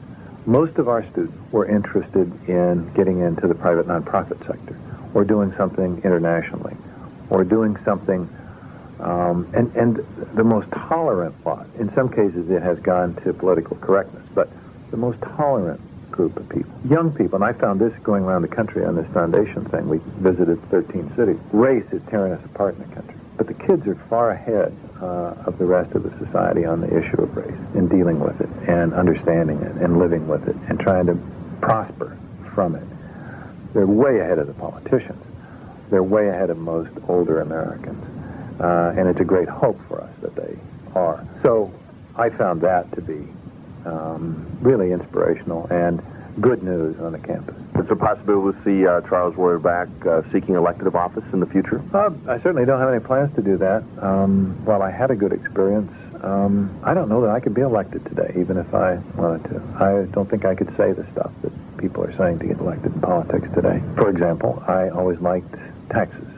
Most 0.47 0.79
of 0.79 0.89
our 0.89 1.09
students 1.11 1.37
were 1.53 1.67
interested 1.67 2.31
in 2.49 2.93
getting 2.95 3.21
into 3.21 3.49
the 3.49 3.55
private 3.55 3.87
nonprofit 3.87 4.39
sector 4.47 4.77
or 5.15 5.25
doing 5.25 5.53
something 5.57 6.01
internationally, 6.05 6.77
or 7.31 7.45
doing 7.45 7.77
something, 7.85 8.29
um, 9.01 9.49
and, 9.55 9.75
and 9.77 10.07
the 10.35 10.45
most 10.45 10.71
tolerant 10.71 11.35
lot, 11.45 11.67
in 11.79 11.93
some 11.93 12.09
cases 12.09 12.49
it 12.51 12.63
has 12.63 12.79
gone 12.81 13.15
to 13.23 13.33
political 13.33 13.77
correctness, 13.77 14.25
but 14.35 14.49
the 14.91 14.97
most 14.97 15.21
tolerant 15.21 15.81
group 16.11 16.37
of 16.37 16.49
people, 16.49 16.73
young 16.89 17.11
people, 17.13 17.37
and 17.37 17.45
I 17.45 17.53
found 17.59 17.81
this 17.81 17.93
going 18.03 18.25
around 18.25 18.43
the 18.43 18.49
country 18.49 18.85
on 18.85 18.95
this 18.95 19.07
foundation 19.13 19.65
thing. 19.67 19.89
We 19.89 19.99
visited 20.19 20.63
13 20.71 21.13
cities. 21.17 21.39
Race 21.53 21.93
is 21.93 22.03
tearing 22.05 22.33
us 22.33 22.45
apart 22.45 22.77
in 22.77 22.89
the 22.89 22.95
country 22.95 23.22
But 23.43 23.59
the 23.59 23.67
kids 23.67 23.89
are 23.89 23.97
far 24.09 24.31
ahead 24.31 24.73
uh, 25.01 25.35
of 25.47 25.59
the 25.59 25.65
rest 25.65 25.97
of 25.97 26.05
the 26.05 26.17
society 26.25 26.65
on 26.65 26.81
the 26.81 26.87
issue 26.87 27.21
of 27.23 27.37
race 27.37 27.59
in 27.75 27.89
dealing 27.89 28.21
with 28.21 28.41
it 28.41 28.49
and 28.69 28.95
understanding 28.95 29.61
it 29.63 29.73
and 29.83 29.99
living 29.99 30.29
with 30.29 30.47
it 30.47 30.55
and 30.69 30.79
trying 30.79 31.07
to 31.07 31.19
prosper 31.61 32.17
from 32.55 32.77
it. 32.77 32.87
They're 33.75 33.85
way 33.85 34.21
ahead 34.21 34.39
of 34.39 34.47
the 34.47 34.53
politicians. 34.53 35.21
They're 35.91 36.05
way 36.05 36.29
ahead 36.29 36.51
of 36.51 36.59
most 36.59 36.93
older 37.09 37.41
Americans. 37.41 38.07
Uh, 38.61 38.95
and 38.97 39.09
it's 39.09 39.19
a 39.19 39.25
great 39.25 39.49
hope 39.49 39.81
for 39.89 40.01
us 40.01 40.15
that 40.21 40.37
they 40.37 40.57
are. 40.95 41.27
So 41.43 41.75
I 42.15 42.31
found 42.31 42.61
that 42.61 42.93
to 42.93 43.01
be 43.01 43.27
um, 43.85 44.57
really 44.61 44.93
inspirational 44.93 45.67
and 45.67 46.01
good 46.41 46.63
news 46.63 46.99
on 47.01 47.13
the 47.13 47.19
campus. 47.19 47.57
Is 47.79 47.87
there 47.87 47.93
a 47.93 47.97
possibility 47.97 48.57
to 48.59 48.65
see 48.65 48.87
uh, 48.87 49.01
Charles 49.03 49.35
Royer 49.37 49.59
back 49.59 49.89
uh, 50.07 50.23
seeking 50.33 50.55
elective 50.55 50.95
office 50.95 51.25
in 51.33 51.41
the 51.41 51.47
future? 51.47 51.83
Uh, 51.93 52.11
I 52.29 52.41
certainly 52.43 52.65
don't 52.65 52.81
have 52.81 52.89
any 52.89 53.01
plans 53.01 53.35
to 53.37 53.43
do 53.43 53.57
that. 53.59 53.83
Um, 54.01 54.65
while 54.65 54.83
I 54.83 54.91
had 54.91 55.11
a 55.11 55.17
good 55.17 55.33
experience, 55.33 55.93
um, 56.23 56.81
I 56.85 56.95
don't 56.95 57.09
know 57.09 57.21
that 57.23 57.31
I 57.31 57.41
could 57.41 57.55
be 57.55 57.63
elected 57.63 58.05
today, 58.07 58.33
even 58.39 58.57
if 58.57 58.73
I 58.75 58.95
wanted 59.17 59.51
to. 59.51 59.63
I 59.79 60.07
don't 60.13 60.31
think 60.31 60.45
I 60.45 60.55
could 60.55 60.75
say 60.77 60.93
the 60.93 61.07
stuff 61.13 61.33
that 61.43 61.53
people 61.79 62.05
are 62.05 62.17
saying 62.17 62.39
to 62.39 62.47
get 62.47 62.59
elected 62.59 62.95
in 62.95 63.01
politics 63.01 63.49
today. 63.55 63.83
For 63.97 64.09
example, 64.09 64.63
I 64.67 64.89
always 64.89 65.19
liked 65.21 65.53
taxes. 65.91 66.32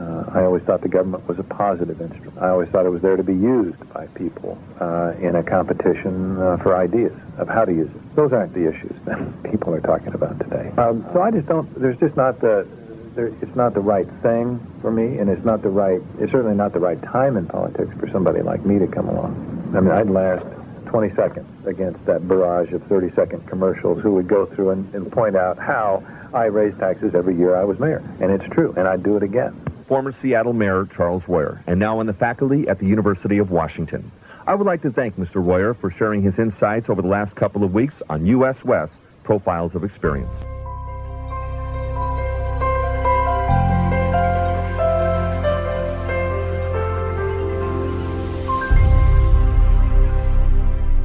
Uh, 0.00 0.24
I 0.32 0.42
always 0.42 0.62
thought 0.64 0.80
the 0.80 0.88
government 0.88 1.26
was 1.28 1.38
a 1.38 1.44
positive 1.44 2.00
instrument. 2.00 2.38
I 2.38 2.48
always 2.48 2.68
thought 2.70 2.84
it 2.84 2.90
was 2.90 3.02
there 3.02 3.16
to 3.16 3.22
be 3.22 3.34
used 3.34 3.78
by 3.92 4.06
people 4.08 4.58
uh, 4.80 5.12
in 5.20 5.36
a 5.36 5.42
competition 5.42 6.36
uh, 6.40 6.56
for 6.58 6.76
ideas 6.76 7.12
of 7.38 7.48
how 7.48 7.64
to 7.64 7.72
use 7.72 7.88
it. 7.88 8.16
Those 8.16 8.32
aren't 8.32 8.54
the 8.54 8.68
issues 8.68 8.94
that 9.04 9.42
people 9.50 9.72
are 9.74 9.80
talking 9.80 10.14
about 10.14 10.38
today. 10.40 10.72
Um, 10.76 11.06
so 11.12 11.22
I 11.22 11.30
just 11.30 11.46
don't. 11.46 11.72
There's 11.80 11.98
just 11.98 12.16
not 12.16 12.40
the. 12.40 12.66
There, 13.14 13.28
it's 13.40 13.54
not 13.54 13.74
the 13.74 13.80
right 13.80 14.08
thing 14.22 14.58
for 14.80 14.90
me, 14.90 15.18
and 15.18 15.30
it's 15.30 15.44
not 15.44 15.62
the 15.62 15.68
right. 15.68 16.02
It's 16.18 16.32
certainly 16.32 16.56
not 16.56 16.72
the 16.72 16.80
right 16.80 17.00
time 17.00 17.36
in 17.36 17.46
politics 17.46 17.94
for 18.00 18.10
somebody 18.10 18.42
like 18.42 18.66
me 18.66 18.80
to 18.80 18.88
come 18.88 19.08
along. 19.08 19.72
I 19.76 19.80
mean, 19.80 19.92
I'd 19.92 20.10
last 20.10 20.44
20 20.86 21.14
seconds 21.14 21.66
against 21.66 22.04
that 22.06 22.26
barrage 22.26 22.72
of 22.72 22.82
30-second 22.88 23.46
commercials 23.46 24.02
who 24.02 24.14
would 24.14 24.26
go 24.26 24.46
through 24.46 24.70
and, 24.70 24.92
and 24.94 25.10
point 25.12 25.36
out 25.36 25.58
how 25.58 26.02
I 26.32 26.46
raised 26.46 26.80
taxes 26.80 27.14
every 27.14 27.36
year 27.36 27.54
I 27.54 27.62
was 27.62 27.78
mayor, 27.78 28.02
and 28.20 28.32
it's 28.32 28.52
true, 28.52 28.74
and 28.76 28.88
I'd 28.88 29.04
do 29.04 29.16
it 29.16 29.22
again 29.22 29.63
former 29.86 30.12
Seattle 30.12 30.52
Mayor 30.52 30.86
Charles 30.86 31.28
Royer, 31.28 31.62
and 31.66 31.78
now 31.78 32.00
on 32.00 32.06
the 32.06 32.12
faculty 32.12 32.68
at 32.68 32.78
the 32.78 32.86
University 32.86 33.38
of 33.38 33.50
Washington. 33.50 34.10
I 34.46 34.54
would 34.54 34.66
like 34.66 34.82
to 34.82 34.90
thank 34.90 35.16
Mr. 35.16 35.44
Royer 35.44 35.74
for 35.74 35.90
sharing 35.90 36.22
his 36.22 36.38
insights 36.38 36.90
over 36.90 37.00
the 37.00 37.08
last 37.08 37.34
couple 37.34 37.64
of 37.64 37.72
weeks 37.72 37.94
on 38.10 38.26
U.S. 38.26 38.64
West 38.64 39.00
Profiles 39.22 39.74
of 39.74 39.84
Experience. 39.84 40.34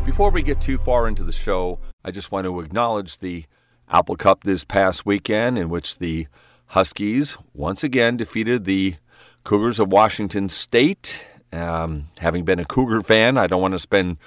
Before 0.06 0.32
we 0.32 0.42
get 0.42 0.60
too 0.60 0.78
far 0.78 1.08
into 1.08 1.24
the 1.24 1.32
show, 1.32 1.80
I 2.04 2.12
just 2.12 2.30
want 2.30 2.44
to 2.44 2.60
acknowledge 2.60 3.20
the 3.20 3.46
Apple 3.90 4.18
Cup 4.18 4.44
this 4.44 4.66
past 4.66 5.06
weekend, 5.06 5.58
in 5.58 5.70
which 5.70 6.00
the 6.00 6.28
Huskies 6.74 7.36
once 7.56 7.84
again 7.84 8.16
defeated 8.16 8.66
the 8.66 8.96
Cougars 9.44 9.80
of 9.80 9.92
Washington 9.92 10.50
State. 10.50 11.28
Um, 11.52 12.10
having 12.20 12.46
been 12.46 12.60
a 12.60 12.66
Cougar 12.66 13.02
fan, 13.02 13.40
I 13.40 13.48
don't 13.48 13.62
want 13.62 13.74
to 13.74 13.80
spend 13.80 14.18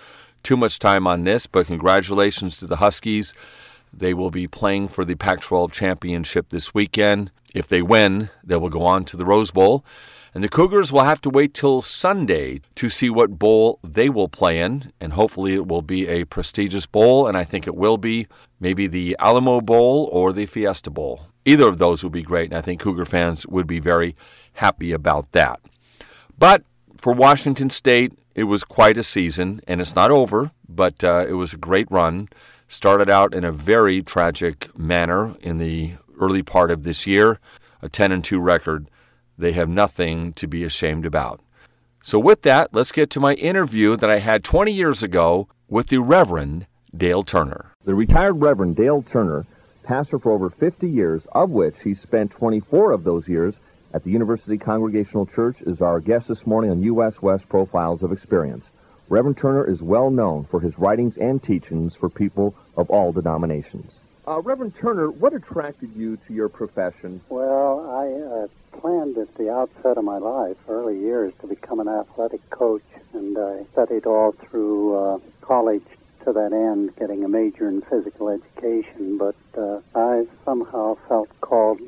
too 0.43 0.57
much 0.57 0.81
time 0.81 1.07
on 1.07 1.23
this, 1.23 1.47
but 1.47 1.69
congratulations 1.69 2.57
to 2.57 2.67
the 2.67 2.77
Huskies. 2.77 3.33
They 3.93 4.13
will 4.13 4.33
be 4.33 4.49
playing 4.49 4.89
for 4.89 5.05
the 5.05 5.15
Pac 5.15 5.41
12 5.41 5.71
championship 5.71 6.49
this 6.49 6.75
weekend. 6.75 7.31
If 7.55 7.69
they 7.69 7.81
win, 7.81 8.29
they 8.43 8.57
will 8.57 8.71
go 8.71 8.83
on 8.83 9.05
to 9.05 9.17
the 9.17 9.25
Rose 9.25 9.53
Bowl. 9.53 9.85
And 10.35 10.43
the 10.43 10.49
Cougars 10.49 10.91
will 10.91 11.05
have 11.05 11.21
to 11.21 11.31
wait 11.31 11.55
till 11.55 11.81
Sunday 11.81 12.61
to 12.75 12.89
see 12.89 13.09
what 13.09 13.39
bowl 13.39 13.79
they 13.85 14.09
will 14.09 14.29
play 14.29 14.59
in. 14.59 14.93
And 15.01 15.13
hopefully 15.13 15.53
it 15.53 15.69
will 15.69 15.83
be 15.83 16.09
a 16.09 16.25
prestigious 16.25 16.87
bowl. 16.87 17.29
And 17.29 17.37
I 17.37 17.45
think 17.45 17.69
it 17.69 17.77
will 17.77 17.99
be 17.99 18.27
maybe 18.59 18.89
the 18.89 19.15
Alamo 19.21 19.61
Bowl 19.61 20.09
or 20.11 20.33
the 20.33 20.47
Fiesta 20.47 20.91
Bowl. 20.91 21.27
Either 21.45 21.69
of 21.69 21.79
those 21.79 22.03
would 22.03 22.13
be 22.13 22.23
great, 22.23 22.51
and 22.51 22.59
I 22.59 22.61
think 22.61 22.81
Cougar 22.81 23.07
fans 23.07 23.47
would 23.47 23.67
be 23.67 23.81
very 23.81 24.15
happy 24.55 24.93
about 24.93 25.33
that. 25.33 25.61
But 26.39 26.63
for 26.97 27.13
Washington 27.13 27.71
State, 27.71 28.13
it 28.35 28.45
was 28.45 28.65
quite 28.65 28.97
a 28.97 29.03
season, 29.03 29.61
and 29.67 29.81
it's 29.81 29.95
not 29.95 30.11
over, 30.11 30.53
but 30.69 31.03
uh, 31.05 31.27
it 31.29 31.35
was 31.35 31.53
a 31.53 31.59
great 31.59 31.91
run. 31.91 32.29
Started 32.69 33.11
out 33.11 33.35
in 33.35 33.45
a 33.45 33.53
very 33.53 34.03
tragic 34.03 34.77
manner 34.79 35.37
in 35.41 35.59
the 35.59 35.95
early 36.19 36.43
part 36.43 36.71
of 36.71 36.85
this 36.85 37.07
year, 37.07 37.39
a 37.83 37.89
10 37.89 38.13
and 38.13 38.25
2 38.25 38.41
record. 38.41 38.89
They 39.37 39.53
have 39.53 39.69
nothing 39.69 40.33
to 40.35 40.47
be 40.47 40.65
ashamed 40.65 41.05
about. 41.05 41.41
So, 42.03 42.19
with 42.19 42.43
that, 42.43 42.73
let's 42.73 42.93
get 42.93 43.11
to 43.11 43.21
my 43.21 43.35
interview 43.35 43.97
that 43.97 44.11
I 44.11 44.19
had 44.19 44.43
20 44.43 44.73
years 44.73 45.03
ago 45.03 45.49
with 45.69 45.89
the 45.89 45.99
Reverend 45.99 46.67
Dale 46.97 47.23
Turner. 47.23 47.73
The 47.85 47.95
retired 47.95 48.41
Reverend 48.41 48.77
Dale 48.77 49.03
Turner 49.03 49.47
pastor 49.83 50.19
for 50.19 50.33
over 50.33 50.49
50 50.49 50.89
years, 50.89 51.27
of 51.33 51.51
which 51.51 51.83
he 51.83 51.95
spent 51.95 52.31
24 52.31 52.93
of 52.93 53.05
those 53.05 53.29
years 53.29 53.61
at 53.93 54.05
the 54.05 54.11
University 54.11 54.57
Congregational 54.57 55.27
Church, 55.27 55.63
is 55.63 55.83
our 55.83 56.01
guest 56.01 56.29
this 56.29 56.47
morning 56.47 56.71
on 56.71 56.83
U.S. 56.83 57.21
West 57.21 57.49
Profiles 57.49 58.03
of 58.03 58.13
Experience. 58.13 58.71
Reverend 59.09 59.37
Turner 59.37 59.67
is 59.67 59.83
well 59.83 60.11
known 60.11 60.45
for 60.45 60.61
his 60.61 60.79
writings 60.79 61.19
and 61.19 61.43
teachings 61.43 61.95
for 61.95 62.09
people 62.09 62.55
of 62.77 62.89
all 62.91 63.13
denominations. 63.13 64.01
Uh, 64.27 64.41
Reverend 64.41 64.75
Turner, 64.75 65.11
what 65.11 65.35
attracted 65.35 65.95
you 65.97 66.17
to 66.17 66.33
your 66.33 66.49
profession? 66.49 67.21
Well, 67.29 67.91
I 67.91 68.45
uh, 68.45 68.79
planned 68.79 69.19
at 69.19 69.35
the 69.35 69.51
outset 69.51 69.99
of 69.99 70.05
my 70.05 70.19
life, 70.19 70.57
early 70.69 70.99
years, 70.99 71.35
to 71.41 71.49
become 71.49 71.81
an 71.81 71.89
athletic 71.89 72.49
coach, 72.51 72.85
and 73.13 73.37
I 73.37 73.65
studied 73.73 74.07
all 74.07 74.33
through 74.33 74.95
uh, 74.97 75.19
college 75.41 75.85
to 76.25 76.33
that 76.33 76.53
end, 76.53 76.95
getting 76.97 77.25
a 77.25 77.29
major 77.29 77.69
in 77.69 77.83
physical 77.83 78.29
education, 78.29 79.19
but 79.19 79.37
uh, 79.57 79.81
I 79.95 80.27
somehow 80.45 80.97
felt 81.09 81.29
called 81.41 81.81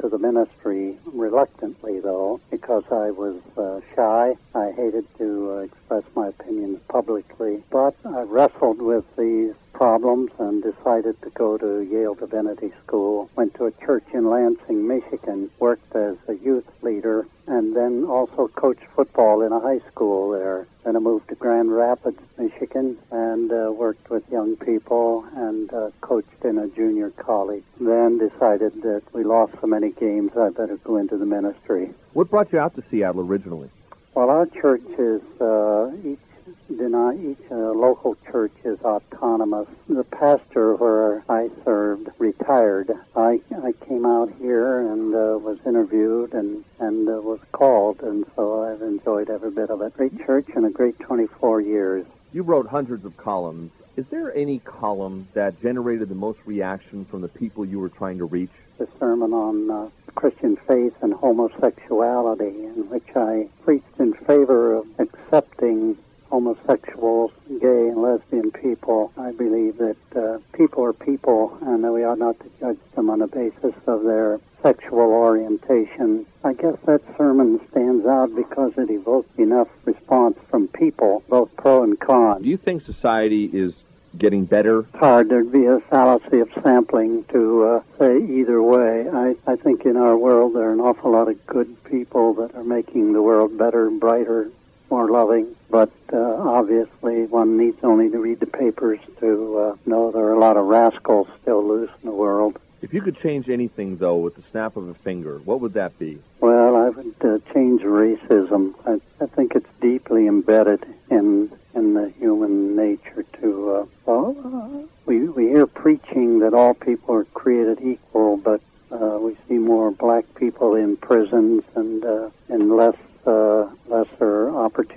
to 0.00 0.08
the 0.08 0.18
ministry 0.18 0.96
reluctantly, 1.06 2.00
though, 2.00 2.40
because 2.50 2.84
I 2.90 3.10
was 3.10 3.36
uh, 3.56 3.80
shy. 3.94 4.34
I 4.54 4.72
hated 4.72 5.06
to 5.18 5.52
uh, 5.52 5.56
express 5.60 6.02
my 6.14 6.28
opinions 6.28 6.80
publicly, 6.88 7.62
but 7.70 7.94
I 8.04 8.22
wrestled 8.22 8.82
with 8.82 9.04
these 9.16 9.54
problems 9.74 10.30
and 10.38 10.62
decided 10.62 11.20
to 11.22 11.30
go 11.30 11.58
to 11.58 11.82
Yale 11.82 12.14
Divinity 12.14 12.72
School. 12.86 13.28
Went 13.36 13.54
to 13.56 13.66
a 13.66 13.72
church 13.84 14.04
in 14.14 14.30
Lansing, 14.30 14.86
Michigan, 14.86 15.50
worked 15.58 15.94
as 15.94 16.16
a 16.28 16.34
youth 16.34 16.64
leader, 16.80 17.26
and 17.46 17.76
then 17.76 18.04
also 18.04 18.48
coached 18.48 18.84
football 18.96 19.42
in 19.42 19.52
a 19.52 19.60
high 19.60 19.80
school 19.90 20.30
there. 20.30 20.66
Then 20.84 20.96
I 20.96 20.98
moved 21.00 21.28
to 21.28 21.34
Grand 21.34 21.70
Rapids, 21.74 22.20
Michigan, 22.38 22.96
and 23.10 23.52
uh, 23.52 23.72
worked 23.72 24.08
with 24.08 24.22
young 24.30 24.56
people 24.56 25.26
and 25.34 25.72
uh, 25.72 25.90
coached 26.00 26.44
in 26.44 26.58
a 26.58 26.68
junior 26.68 27.10
college. 27.10 27.64
Then 27.80 28.18
decided 28.18 28.80
that 28.82 29.02
we 29.12 29.24
lost 29.24 29.54
so 29.60 29.66
many 29.66 29.90
games, 29.90 30.32
I 30.36 30.50
better 30.50 30.76
go 30.78 30.96
into 30.96 31.16
the 31.16 31.26
ministry. 31.26 31.92
What 32.12 32.30
brought 32.30 32.52
you 32.52 32.58
out 32.58 32.74
to 32.76 32.82
Seattle 32.82 33.22
originally? 33.22 33.70
Well, 34.14 34.30
our 34.30 34.46
church 34.46 34.86
is 34.96 35.22
uh, 35.40 35.90
each 36.04 36.20
deny 36.68 37.14
each 37.14 37.50
uh, 37.50 37.54
local 37.54 38.16
church 38.30 38.52
is 38.64 38.78
autonomous. 38.80 39.68
The 39.88 40.04
pastor 40.04 40.74
where 40.74 41.24
I 41.28 41.50
served 41.64 42.08
retired. 42.18 42.90
I 43.16 43.40
I 43.62 43.72
came 43.86 44.06
out 44.06 44.32
here 44.40 44.80
and 44.80 45.14
uh, 45.14 45.38
was 45.38 45.58
interviewed 45.66 46.34
and 46.34 46.64
and 46.78 47.08
uh, 47.08 47.12
was 47.12 47.40
called, 47.52 48.00
and 48.02 48.24
so 48.36 48.64
I've 48.64 48.82
enjoyed 48.82 49.30
every 49.30 49.50
bit 49.50 49.70
of 49.70 49.80
it. 49.82 49.96
Great 49.96 50.24
church 50.26 50.48
and 50.54 50.66
a 50.66 50.70
great 50.70 50.98
24 51.00 51.60
years. 51.60 52.06
You 52.32 52.42
wrote 52.42 52.66
hundreds 52.66 53.04
of 53.04 53.16
columns. 53.16 53.72
Is 53.96 54.08
there 54.08 54.34
any 54.34 54.58
column 54.58 55.28
that 55.34 55.60
generated 55.60 56.08
the 56.08 56.16
most 56.16 56.40
reaction 56.46 57.04
from 57.04 57.20
the 57.20 57.28
people 57.28 57.64
you 57.64 57.78
were 57.78 57.88
trying 57.88 58.18
to 58.18 58.24
reach? 58.24 58.50
The 58.78 58.88
sermon 58.98 59.32
on 59.32 59.70
uh, 59.70 59.88
Christian 60.16 60.56
faith 60.66 60.94
and 61.00 61.14
homosexuality, 61.14 62.64
in 62.64 62.88
which 62.90 63.06
I 63.14 63.46
preached 63.62 64.00
in 64.00 64.14
favor 64.14 64.74
of 64.74 64.86
accepting 64.98 65.96
homosexuals, 66.34 67.30
gay 67.60 67.86
and 67.90 68.02
lesbian 68.02 68.50
people. 68.50 69.12
I 69.16 69.30
believe 69.30 69.78
that 69.78 69.96
uh, 70.16 70.38
people 70.52 70.84
are 70.84 70.92
people 70.92 71.56
and 71.62 71.84
that 71.84 71.92
we 71.92 72.02
ought 72.02 72.18
not 72.18 72.40
to 72.40 72.50
judge 72.58 72.78
them 72.96 73.08
on 73.08 73.20
the 73.20 73.28
basis 73.28 73.72
of 73.86 74.02
their 74.02 74.40
sexual 74.60 74.98
orientation. 74.98 76.26
I 76.42 76.54
guess 76.54 76.76
that 76.86 77.02
sermon 77.16 77.60
stands 77.70 78.04
out 78.04 78.34
because 78.34 78.72
it 78.76 78.90
evoked 78.90 79.38
enough 79.38 79.68
response 79.84 80.36
from 80.50 80.66
people, 80.66 81.22
both 81.28 81.56
pro 81.56 81.84
and 81.84 82.00
con. 82.00 82.42
Do 82.42 82.48
you 82.48 82.56
think 82.56 82.82
society 82.82 83.48
is 83.52 83.84
getting 84.18 84.44
better? 84.44 84.80
It's 84.80 84.96
hard. 84.96 85.28
There'd 85.28 85.52
be 85.52 85.66
a 85.66 85.78
fallacy 85.88 86.40
of 86.40 86.50
sampling 86.64 87.22
to 87.26 87.64
uh, 87.64 87.82
say 87.96 88.16
either 88.18 88.60
way. 88.60 89.08
I, 89.08 89.36
I 89.46 89.54
think 89.54 89.84
in 89.84 89.96
our 89.96 90.16
world 90.16 90.56
there 90.56 90.68
are 90.68 90.72
an 90.72 90.80
awful 90.80 91.12
lot 91.12 91.28
of 91.28 91.46
good 91.46 91.84
people 91.84 92.34
that 92.34 92.56
are 92.56 92.64
making 92.64 93.12
the 93.12 93.22
world 93.22 93.56
better, 93.56 93.88
brighter, 93.88 94.50
more 94.90 95.08
loving. 95.10 95.54
But 95.70 95.90
uh, 96.12 96.18
obviously, 96.18 97.26
one 97.26 97.56
needs 97.56 97.78
only 97.82 98.10
to 98.10 98.18
read 98.18 98.40
the 98.40 98.46
papers 98.46 99.00
to 99.20 99.58
uh, 99.58 99.76
know 99.86 100.10
there 100.12 100.24
are 100.24 100.34
a 100.34 100.38
lot 100.38 100.56
of 100.56 100.66
rascals 100.66 101.28
still 101.42 101.66
loose 101.66 101.90
in 102.02 102.08
the 102.08 102.14
world. 102.14 102.58
If 102.84 102.92
you 102.92 103.00
could 103.00 103.18
change 103.18 103.48
anything, 103.48 103.96
though, 103.96 104.16
with 104.16 104.36
the 104.36 104.42
snap 104.42 104.76
of 104.76 104.88
a 104.88 104.94
finger, 104.94 105.38
what 105.38 105.60
would 105.60 105.72
that 105.72 105.98
be? 105.98 106.18
Well, 106.40 106.76
I 106.76 106.90
would 106.90 107.14
uh, 107.22 107.38
change 107.54 107.80
racism. 107.80 108.74
I, 108.86 109.00
I 109.24 109.26
think 109.26 109.54
it's 109.54 109.70
deeply 109.80 110.26
embedded 110.26 110.84
in 111.10 111.50
in 111.74 111.94
the 111.94 112.10
human 112.18 112.76
nature 112.76 113.24
to. 113.40 113.70
Uh, 113.72 113.86
well, 114.04 114.36
uh, 114.44 114.86
we 115.06 115.20
we 115.28 115.46
hear 115.46 115.66
preaching 115.66 116.40
that 116.40 116.52
all 116.52 116.74
people 116.74 117.14
are 117.14 117.24
created 117.24 117.80
equal, 117.80 118.36
but 118.36 118.60
uh, 118.92 119.18
we 119.18 119.34
see 119.48 119.58
more 119.58 119.90
black 119.90 120.26
people 120.34 120.74
in 120.74 120.98
prisons 120.98 121.64
and 121.74 122.04
uh, 122.04 122.28
and 122.48 122.76
less 122.76 122.96
uh, 123.26 123.66
lesser 123.86 124.50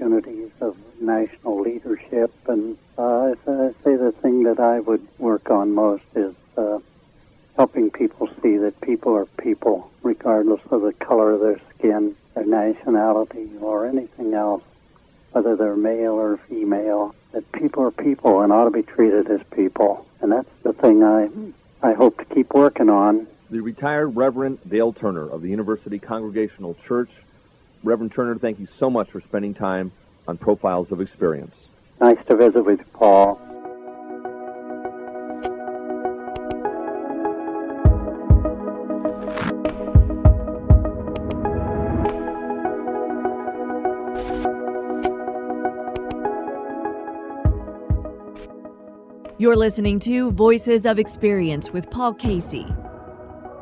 opportunities 0.07 0.51
of 0.61 0.77
national 1.01 1.61
leadership. 1.61 2.31
And 2.47 2.77
uh, 2.97 3.33
I 3.47 3.73
say 3.83 3.95
the 3.95 4.13
thing 4.21 4.43
that 4.43 4.59
I 4.59 4.79
would 4.79 5.05
work 5.17 5.49
on 5.49 5.73
most 5.73 6.03
is 6.15 6.33
uh, 6.57 6.79
helping 7.55 7.91
people 7.91 8.29
see 8.41 8.57
that 8.57 8.79
people 8.81 9.15
are 9.15 9.25
people, 9.25 9.91
regardless 10.03 10.61
of 10.71 10.81
the 10.81 10.93
color 10.93 11.33
of 11.33 11.41
their 11.41 11.59
skin, 11.75 12.15
their 12.35 12.45
nationality, 12.45 13.49
or 13.61 13.85
anything 13.85 14.33
else, 14.33 14.63
whether 15.31 15.55
they're 15.55 15.75
male 15.75 16.13
or 16.13 16.37
female. 16.49 17.13
That 17.33 17.51
people 17.51 17.83
are 17.83 17.91
people 17.91 18.41
and 18.41 18.51
ought 18.51 18.65
to 18.65 18.71
be 18.71 18.83
treated 18.83 19.29
as 19.29 19.41
people, 19.51 20.07
and 20.21 20.31
that's 20.31 20.49
the 20.63 20.73
thing 20.73 21.03
I 21.03 21.29
I 21.83 21.93
hope 21.93 22.17
to 22.17 22.25
keep 22.33 22.53
working 22.53 22.89
on. 22.89 23.27
The 23.49 23.59
retired 23.59 24.15
Reverend 24.15 24.59
Dale 24.67 24.93
Turner 24.93 25.29
of 25.29 25.41
the 25.41 25.49
University 25.49 25.99
Congregational 25.99 26.75
Church. 26.87 27.09
Reverend 27.87 28.11
Turner, 28.11 28.37
thank 28.37 28.59
you 28.59 28.67
so 28.77 28.89
much 28.89 29.09
for 29.09 29.21
spending 29.21 29.53
time 29.53 29.93
on 30.27 30.37
Profiles 30.37 30.91
of 30.91 30.99
Experience. 30.99 31.55
Nice 32.01 32.17
to 32.27 32.35
visit 32.35 32.65
with 32.65 32.79
you, 32.79 32.85
Paul. 32.93 33.39
You're 49.39 49.55
listening 49.55 49.99
to 49.99 50.31
Voices 50.31 50.85
of 50.85 50.99
Experience 50.99 51.71
with 51.71 51.89
Paul 51.89 52.15
Casey. 52.15 52.65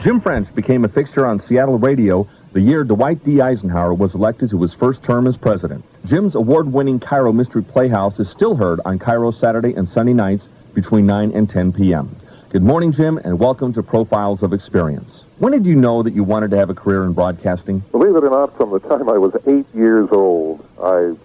Jim 0.00 0.20
French 0.20 0.54
became 0.54 0.84
a 0.84 0.88
fixture 0.88 1.26
on 1.26 1.40
Seattle 1.40 1.76
radio 1.76 2.24
the 2.52 2.60
year 2.60 2.84
Dwight 2.84 3.24
D. 3.24 3.40
Eisenhower 3.40 3.92
was 3.92 4.14
elected 4.14 4.48
to 4.50 4.62
his 4.62 4.72
first 4.72 5.02
term 5.02 5.26
as 5.26 5.36
president. 5.36 5.84
Jim's 6.04 6.36
award-winning 6.36 7.00
KIRO 7.00 7.34
Mystery 7.34 7.64
Playhouse 7.64 8.20
is 8.20 8.30
still 8.30 8.54
heard 8.54 8.80
on 8.84 9.00
KIRO 9.00 9.34
Saturday 9.34 9.74
and 9.74 9.88
Sunday 9.88 10.12
nights 10.12 10.48
between 10.72 11.04
9 11.04 11.32
and 11.32 11.50
10 11.50 11.72
p.m. 11.72 12.14
Good 12.50 12.62
morning, 12.62 12.92
Jim, 12.92 13.18
and 13.18 13.40
welcome 13.40 13.72
to 13.72 13.82
Profiles 13.82 14.44
of 14.44 14.52
Experience. 14.52 15.24
When 15.38 15.50
did 15.50 15.66
you 15.66 15.74
know 15.74 16.04
that 16.04 16.14
you 16.14 16.22
wanted 16.22 16.52
to 16.52 16.58
have 16.58 16.70
a 16.70 16.74
career 16.74 17.04
in 17.04 17.12
broadcasting? 17.12 17.80
Believe 17.90 18.14
it 18.14 18.22
or 18.22 18.30
not, 18.30 18.56
from 18.56 18.70
the 18.70 18.78
time 18.78 19.08
I 19.08 19.18
was 19.18 19.34
eight 19.48 19.66
years 19.74 20.10
old, 20.12 20.64
I 20.80 21.16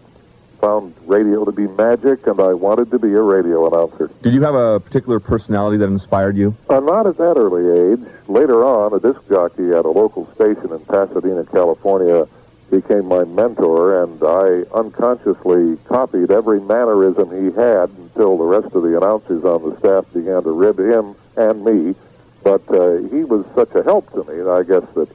found 0.64 0.96
radio 1.06 1.44
to 1.44 1.52
be 1.52 1.68
magic, 1.68 2.26
and 2.26 2.40
I 2.40 2.54
wanted 2.54 2.90
to 2.92 3.00
be 3.00 3.12
a 3.14 3.22
radio 3.22 3.68
announcer. 3.68 4.10
Did 4.22 4.34
you 4.34 4.42
have 4.44 4.56
a 4.56 4.80
particular 4.80 5.20
personality 5.20 5.76
that 5.78 5.88
inspired 5.88 6.38
you? 6.38 6.56
Uh, 6.70 6.80
not 6.80 7.06
at 7.06 7.18
that 7.18 7.36
early 7.36 7.92
age. 7.92 8.00
Later 8.30 8.64
on, 8.64 8.94
a 8.94 9.00
disc 9.02 9.20
jockey 9.28 9.72
at 9.72 9.84
a 9.84 9.90
local 9.90 10.26
station 10.36 10.72
in 10.72 10.80
Pasadena, 10.86 11.44
California, 11.52 12.30
became 12.72 13.08
my 13.08 13.26
mentor, 13.26 14.04
and 14.04 14.24
I 14.24 14.64
unconsciously 14.74 15.78
copied 15.84 16.32
every 16.32 16.62
mannerism 16.62 17.30
he 17.32 17.52
had 17.60 17.90
until 17.90 18.38
the 18.38 18.46
rest 18.46 18.74
of 18.74 18.84
the 18.84 18.96
announcers 18.96 19.44
on 19.44 19.70
the 19.70 19.78
staff 19.80 20.06
began 20.14 20.44
to 20.44 20.52
rib 20.52 20.80
him 20.80 21.14
and 21.36 21.66
me. 21.66 21.94
But 22.42 22.64
uh, 22.70 23.00
he 23.12 23.26
was 23.26 23.46
such 23.54 23.76
a 23.76 23.84
help 23.84 24.10
to 24.14 24.24
me, 24.32 24.40
and 24.40 24.50
I 24.50 24.64
guess 24.64 24.84
that 24.96 25.10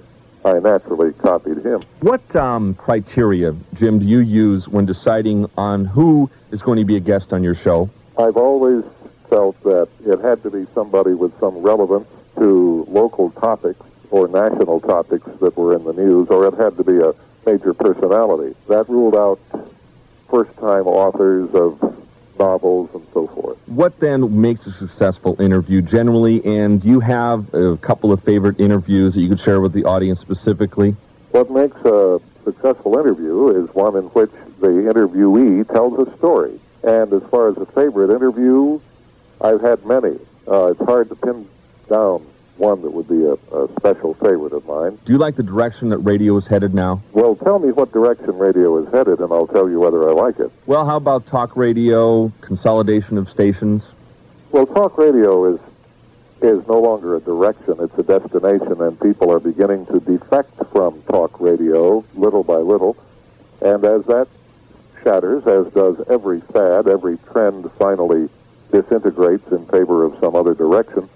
I 0.45 0.59
naturally 0.59 1.13
copied 1.13 1.59
him. 1.65 1.83
What 2.01 2.35
um, 2.37 2.75
criteria, 2.75 3.55
Jim, 3.75 3.99
do 3.99 4.07
you 4.07 4.21
use 4.21 4.69
when 4.69 4.87
deciding 4.87 5.51
on 5.57 5.85
who 5.85 6.31
is 6.51 6.63
going 6.63 6.79
to 6.79 6.85
be 6.85 6.97
a 6.97 7.01
guest 7.01 7.33
on 7.33 7.43
your 7.43 7.55
show? 7.55 7.91
I've 8.19 8.37
always 8.37 8.85
felt 9.29 9.61
that 9.65 9.89
it 10.07 10.21
had 10.21 10.43
to 10.45 10.51
be 10.51 10.67
somebody 10.75 11.15
with 11.15 11.39
some 11.39 11.59
relevance 11.59 12.09
to 12.37 12.87
local 12.89 13.31
topics 13.33 13.81
or 14.11 14.29
national 14.29 14.81
topics 14.81 15.27
that 15.41 15.57
were 15.57 15.75
in 15.75 15.85
the 15.85 15.93
news, 15.93 16.29
or 16.29 16.47
it 16.47 16.55
had 16.55 16.77
to 16.79 16.85
be 16.85 16.99
a 16.99 17.13
major 17.45 17.75
personality. 17.75 18.55
That 18.69 18.89
ruled 18.89 19.15
out 19.15 19.41
first-time 20.31 20.87
authors 20.87 21.51
of 21.55 21.98
novels 22.39 22.91
and 22.95 23.07
so 23.13 23.27
forth. 23.29 23.59
What 23.67 23.99
then 24.01 24.41
makes 24.41 24.67
a 24.67 24.73
successful 24.73 25.41
interview 25.41 25.83
generally, 25.83 26.45
and 26.45 26.81
do 26.81 26.89
you 26.89 27.01
have 27.01 27.53
a 27.55 27.77
couple 27.79 28.13
of 28.13 28.23
favorite 28.23 28.61
interviews 28.61 29.15
that 29.15 29.21
you 29.21 29.29
could 29.29 29.41
share 29.41 29.61
with 29.61 29.73
the 29.73 29.85
audience 29.85 30.21
specifically? 30.21 30.97
What 31.31 31.51
makes 31.51 31.77
a 31.85 32.21
successful 32.45 32.99
interview 32.99 33.63
is 33.63 33.75
one 33.75 33.97
in 33.97 34.05
which 34.05 34.31
the 34.61 34.69
interviewee 34.69 35.71
tells 35.73 36.09
a 36.09 36.17
story. 36.17 36.59
And 36.83 37.13
as 37.13 37.23
far 37.31 37.49
as 37.49 37.57
a 37.59 37.67
favorite 37.67 38.15
interview, 38.15 38.81
I've 39.41 39.61
had 39.61 39.85
many. 39.85 40.19
Uh, 40.47 40.69
it's 40.69 40.81
hard 40.81 41.09
to 41.11 41.17
pin 41.17 41.47
down 41.89 42.27
one 42.59 42.83
that 42.83 42.91
would 42.91 43.09
be 43.09 43.25
a, 43.25 43.35
a, 43.57 43.69
special 43.79 44.15
favorite 44.15 44.53
of 44.53 44.67
mine. 44.67 44.99
Do 45.05 45.13
you 45.13 45.19
like 45.19 45.37
the 45.37 45.43
direction 45.43 45.89
that 45.91 45.99
radio 45.99 46.37
is 46.37 46.47
headed 46.47 46.75
now? 46.75 47.03
Well, 47.13 47.37
tell 47.37 47.59
me 47.59 47.71
what 47.73 47.93
direction 47.93 48.37
radio 48.37 48.79
is 48.85 48.93
headed, 48.93 49.21
and 49.21 49.33
I'll 49.33 49.47
tell 49.47 49.69
you 49.69 49.81
whether 49.81 50.09
I 50.09 50.13
like 50.13 50.39
it. 50.39 50.51
Well, 50.67 50.85
how 50.85 50.97
about 50.97 51.27
talk 51.27 51.57
radio, 51.57 52.33
consolidation 52.41 53.17
of 53.19 53.31
stations? 53.31 53.93
Well, 54.51 54.67
talk 54.67 54.99
radio 54.99 55.55
is 55.55 55.61
is 56.41 56.65
no 56.69 56.81
longer 56.81 57.17
a 57.17 57.21
direction; 57.21 57.77
it's 57.81 57.99
a 57.99 58.03
destination, 58.03 58.81
and 58.81 59.01
people 59.01 59.31
are 59.33 59.41
beginning 59.41 59.87
to 59.87 60.01
defect 60.01 60.53
from 60.73 61.03
talk 61.03 61.41
radio 61.41 62.05
little 62.15 62.45
by 62.45 62.57
little. 62.57 62.97
And 63.61 63.85
as 63.85 64.05
that 64.05 64.29
shatters, 65.03 65.47
as 65.47 65.73
does 65.73 65.97
every 66.09 66.41
fad, 66.41 66.87
every 66.87 67.19
trend 67.33 67.71
finally 67.79 68.29
disintegrates 68.71 69.51
in 69.51 69.67
favor 69.67 70.05
of 70.05 70.17
some 70.21 70.37
other 70.37 70.55
direction 70.55 71.09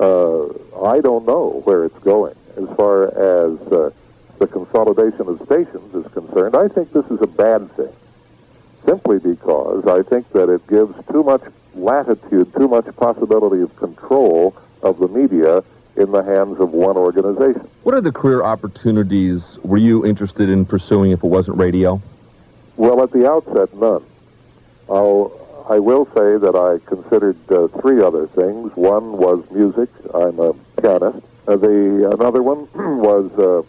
uh, 0.00 0.46
I 0.84 1.00
don't 1.00 1.26
know 1.26 1.62
where 1.64 1.84
it's 1.84 1.98
going. 2.00 2.34
As 2.56 2.68
far 2.76 3.08
as 3.08 3.60
uh, 3.72 3.90
the 4.38 4.46
consolidation 4.46 5.28
of 5.28 5.40
stations 5.44 5.94
is 5.94 6.10
concerned, 6.12 6.56
I 6.56 6.68
think 6.68 6.92
this 6.92 7.06
is 7.06 7.20
a 7.20 7.26
bad 7.26 7.70
thing. 7.76 7.92
Simply 8.84 9.18
because 9.18 9.86
I 9.86 10.02
think 10.02 10.30
that 10.32 10.48
it 10.48 10.66
gives 10.68 10.94
too 11.10 11.22
much 11.22 11.42
latitude, 11.74 12.54
too 12.54 12.68
much 12.68 12.86
possibility 12.96 13.62
of 13.62 13.74
control 13.76 14.56
of 14.82 14.98
the 14.98 15.08
media 15.08 15.62
in 15.96 16.12
the 16.12 16.22
hands 16.22 16.60
of 16.60 16.72
one 16.72 16.96
organization. 16.96 17.68
What 17.82 17.94
are 17.94 18.00
the 18.00 18.12
career 18.12 18.42
opportunities 18.42 19.58
were 19.62 19.78
you 19.78 20.04
interested 20.04 20.48
in 20.48 20.66
pursuing 20.66 21.10
if 21.10 21.24
it 21.24 21.26
wasn't 21.26 21.58
radio? 21.58 22.00
Well, 22.76 23.02
at 23.02 23.10
the 23.12 23.28
outset, 23.28 23.74
none. 23.74 24.04
I'll 24.88 25.45
I 25.68 25.80
will 25.80 26.06
say 26.06 26.38
that 26.38 26.54
I 26.54 26.78
considered 26.86 27.36
uh, 27.50 27.66
three 27.80 28.00
other 28.00 28.28
things. 28.28 28.74
One 28.76 29.18
was 29.18 29.44
music. 29.50 29.88
I'm 30.14 30.38
a 30.38 30.52
pianist. 30.80 31.26
Uh, 31.48 31.56
the 31.56 32.10
another 32.12 32.42
one 32.42 32.68
was 33.00 33.30
uh, 33.38 33.62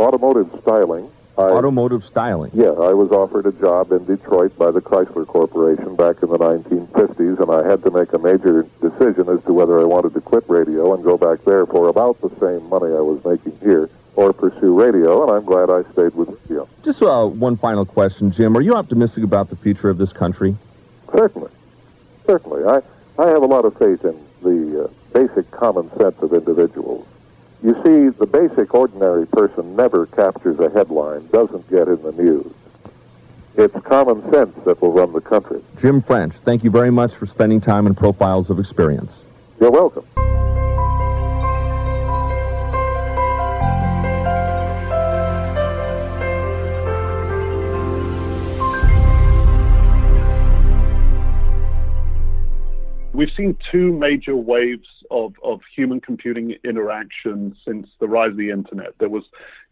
automotive 0.00 0.50
styling. 0.60 1.10
I, 1.36 1.42
automotive 1.42 2.04
styling. 2.04 2.52
Yeah, 2.54 2.70
I 2.70 2.92
was 2.92 3.10
offered 3.10 3.46
a 3.46 3.52
job 3.52 3.90
in 3.90 4.04
Detroit 4.04 4.56
by 4.56 4.70
the 4.70 4.80
Chrysler 4.80 5.26
Corporation 5.26 5.96
back 5.96 6.22
in 6.22 6.28
the 6.28 6.38
1950s, 6.38 7.40
and 7.40 7.50
I 7.50 7.68
had 7.68 7.82
to 7.84 7.90
make 7.90 8.12
a 8.12 8.18
major 8.18 8.66
decision 8.80 9.28
as 9.28 9.42
to 9.44 9.52
whether 9.52 9.80
I 9.80 9.84
wanted 9.84 10.14
to 10.14 10.20
quit 10.20 10.44
radio 10.48 10.94
and 10.94 11.02
go 11.02 11.16
back 11.18 11.44
there 11.44 11.66
for 11.66 11.88
about 11.88 12.20
the 12.20 12.30
same 12.38 12.68
money 12.68 12.94
I 12.94 13.00
was 13.00 13.24
making 13.24 13.58
here 13.60 13.90
or 14.14 14.32
pursue 14.32 14.78
radio, 14.78 15.22
and 15.22 15.32
I'm 15.32 15.44
glad 15.44 15.70
I 15.70 15.82
stayed 15.92 16.14
with 16.14 16.28
radio. 16.42 16.68
Just 16.84 17.02
uh, 17.02 17.26
one 17.26 17.56
final 17.56 17.84
question, 17.84 18.30
Jim. 18.30 18.56
Are 18.56 18.60
you 18.60 18.74
optimistic 18.74 19.24
about 19.24 19.50
the 19.50 19.56
future 19.56 19.88
of 19.88 19.98
this 19.98 20.12
country? 20.12 20.56
Certainly. 21.12 21.50
Certainly. 22.26 22.64
I, 22.64 22.80
I 23.18 23.28
have 23.28 23.42
a 23.42 23.46
lot 23.46 23.64
of 23.64 23.76
faith 23.78 24.04
in 24.04 24.18
the 24.42 24.84
uh, 24.84 24.88
basic 25.12 25.50
common 25.50 25.90
sense 25.98 26.16
of 26.20 26.32
individuals. 26.32 27.06
You 27.62 27.74
see, 27.82 28.08
the 28.18 28.26
basic 28.26 28.74
ordinary 28.74 29.26
person 29.26 29.74
never 29.74 30.06
captures 30.06 30.58
a 30.60 30.68
headline, 30.70 31.26
doesn't 31.28 31.68
get 31.70 31.88
in 31.88 32.02
the 32.02 32.12
news. 32.12 32.52
It's 33.56 33.74
common 33.84 34.20
sense 34.32 34.54
that 34.64 34.82
will 34.82 34.92
run 34.92 35.12
the 35.12 35.20
country. 35.20 35.62
Jim 35.80 36.02
French, 36.02 36.34
thank 36.44 36.64
you 36.64 36.70
very 36.70 36.90
much 36.90 37.14
for 37.14 37.26
spending 37.26 37.60
time 37.60 37.86
in 37.86 37.94
Profiles 37.94 38.50
of 38.50 38.58
Experience. 38.58 39.12
You're 39.60 39.70
welcome. 39.70 40.04
We've 53.14 53.30
seen 53.36 53.56
two 53.70 53.92
major 53.92 54.34
waves 54.34 54.88
of, 55.12 55.34
of 55.44 55.60
human 55.74 56.00
computing 56.00 56.56
interaction 56.64 57.56
since 57.64 57.86
the 58.00 58.08
rise 58.08 58.32
of 58.32 58.36
the 58.36 58.50
internet. 58.50 58.88
There 58.98 59.08
was, 59.08 59.22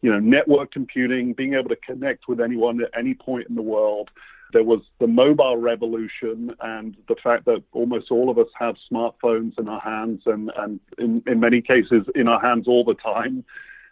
you 0.01 0.13
know, 0.13 0.21
network 0.21 0.71
computing, 0.71 1.33
being 1.33 1.55
able 1.55 1.69
to 1.71 1.77
connect 1.77 2.29
with 2.29 2.41
anyone 2.41 2.81
at 2.81 2.91
any 2.97 3.15
point 3.15 3.49
in 3.49 3.57
the 3.57 3.63
world. 3.63 4.11
There 4.53 4.63
was 4.63 4.83
the 5.01 5.09
mobile 5.09 5.57
revolution 5.57 6.55
and 6.61 6.97
the 7.09 7.17
fact 7.21 7.47
that 7.47 7.65
almost 7.73 8.13
all 8.13 8.31
of 8.31 8.39
us 8.39 8.47
have 8.61 8.77
smartphones 8.91 9.59
in 9.59 9.69
our 9.69 9.81
hands 9.81 10.23
and, 10.27 10.53
and 10.57 10.79
in, 10.99 11.23
in 11.27 11.41
many 11.41 11.63
cases 11.63 12.07
in 12.15 12.29
our 12.29 12.41
hands 12.41 12.69
all 12.69 12.85
the 12.85 12.95
time. 12.95 13.45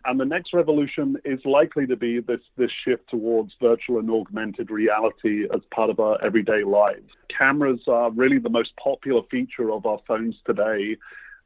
And 0.04 0.18
the 0.18 0.24
next 0.24 0.54
revolution 0.54 1.16
is 1.24 1.40
likely 1.44 1.86
to 1.86 1.96
be 1.96 2.20
this, 2.20 2.40
this 2.56 2.70
shift 2.84 3.10
towards 3.10 3.52
virtual 3.60 3.98
and 3.98 4.10
augmented 4.10 4.70
reality 4.70 5.44
as 5.52 5.60
part 5.70 5.90
of 5.90 6.00
our 6.00 6.22
everyday 6.24 6.64
lives. 6.64 7.10
Cameras 7.36 7.80
are 7.86 8.10
really 8.10 8.38
the 8.38 8.48
most 8.48 8.74
popular 8.76 9.22
feature 9.30 9.70
of 9.70 9.84
our 9.84 9.98
phones 10.08 10.36
today. 10.46 10.96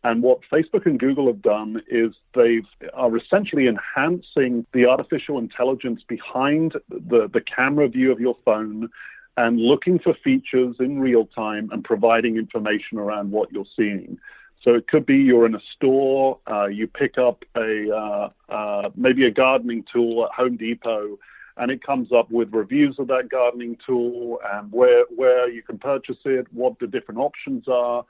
And 0.04 0.22
what 0.22 0.40
Facebook 0.52 0.86
and 0.86 1.00
Google 1.00 1.26
have 1.26 1.42
done 1.42 1.82
is 1.88 2.12
they 2.34 2.60
are 2.92 3.16
essentially 3.16 3.66
enhancing 3.66 4.66
the 4.72 4.86
artificial 4.86 5.38
intelligence 5.38 6.02
behind 6.06 6.74
the, 6.88 7.28
the 7.32 7.40
camera 7.40 7.88
view 7.88 8.12
of 8.12 8.20
your 8.20 8.36
phone 8.44 8.88
and 9.36 9.58
looking 9.58 9.98
for 9.98 10.14
features 10.22 10.76
in 10.78 11.00
real 11.00 11.26
time 11.26 11.70
and 11.72 11.82
providing 11.82 12.36
information 12.36 12.98
around 12.98 13.32
what 13.32 13.50
you're 13.50 13.64
seeing. 13.76 14.18
So 14.64 14.74
it 14.74 14.88
could 14.88 15.04
be 15.04 15.16
you're 15.16 15.44
in 15.44 15.54
a 15.54 15.60
store, 15.76 16.38
uh, 16.50 16.66
you 16.66 16.86
pick 16.86 17.18
up 17.18 17.44
a 17.54 17.94
uh, 17.94 18.30
uh, 18.48 18.90
maybe 18.96 19.26
a 19.26 19.30
gardening 19.30 19.84
tool 19.92 20.24
at 20.24 20.32
Home 20.32 20.56
Depot, 20.56 21.18
and 21.58 21.70
it 21.70 21.82
comes 21.82 22.12
up 22.12 22.30
with 22.30 22.52
reviews 22.52 22.96
of 22.98 23.08
that 23.08 23.28
gardening 23.30 23.76
tool 23.86 24.40
and 24.52 24.72
where 24.72 25.04
where 25.14 25.50
you 25.50 25.62
can 25.62 25.78
purchase 25.78 26.16
it, 26.24 26.46
what 26.52 26.78
the 26.78 26.86
different 26.86 27.20
options 27.20 27.68
are. 27.68 28.04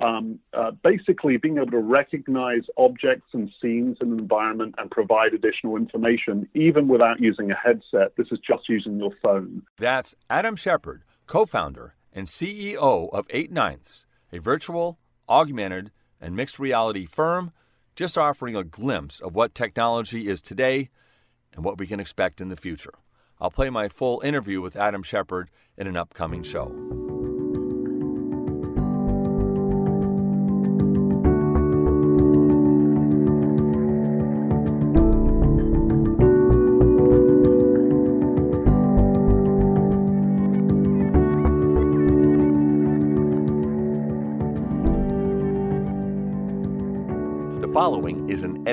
Um, 0.00 0.38
uh, 0.54 0.70
basically, 0.82 1.36
being 1.36 1.56
able 1.56 1.72
to 1.72 1.78
recognize 1.78 2.62
objects 2.78 3.30
and 3.34 3.50
scenes 3.60 3.98
in 4.00 4.12
an 4.12 4.18
environment 4.18 4.76
and 4.78 4.90
provide 4.90 5.34
additional 5.34 5.76
information, 5.76 6.48
even 6.54 6.88
without 6.88 7.20
using 7.20 7.50
a 7.50 7.56
headset. 7.56 8.16
This 8.16 8.28
is 8.30 8.38
just 8.38 8.68
using 8.68 8.98
your 8.98 9.10
phone. 9.20 9.62
That's 9.76 10.14
Adam 10.30 10.54
Shepard, 10.56 11.02
co-founder 11.26 11.96
and 12.12 12.26
CEO 12.26 13.10
of 13.12 13.26
Eight 13.30 13.50
Ninths, 13.50 14.06
a 14.32 14.38
virtual, 14.38 14.98
augmented, 15.28 15.90
and 16.20 16.36
mixed 16.36 16.58
reality 16.58 17.06
firm, 17.06 17.52
just 17.96 18.18
offering 18.18 18.54
a 18.54 18.64
glimpse 18.64 19.20
of 19.20 19.34
what 19.34 19.54
technology 19.54 20.28
is 20.28 20.40
today 20.40 20.90
and 21.54 21.64
what 21.64 21.78
we 21.78 21.86
can 21.86 22.00
expect 22.00 22.40
in 22.40 22.48
the 22.48 22.56
future. 22.56 22.94
I'll 23.40 23.50
play 23.50 23.70
my 23.70 23.88
full 23.88 24.20
interview 24.20 24.60
with 24.60 24.76
Adam 24.76 25.02
Shepard 25.02 25.50
in 25.76 25.86
an 25.86 25.96
upcoming 25.96 26.42
show. 26.42 27.17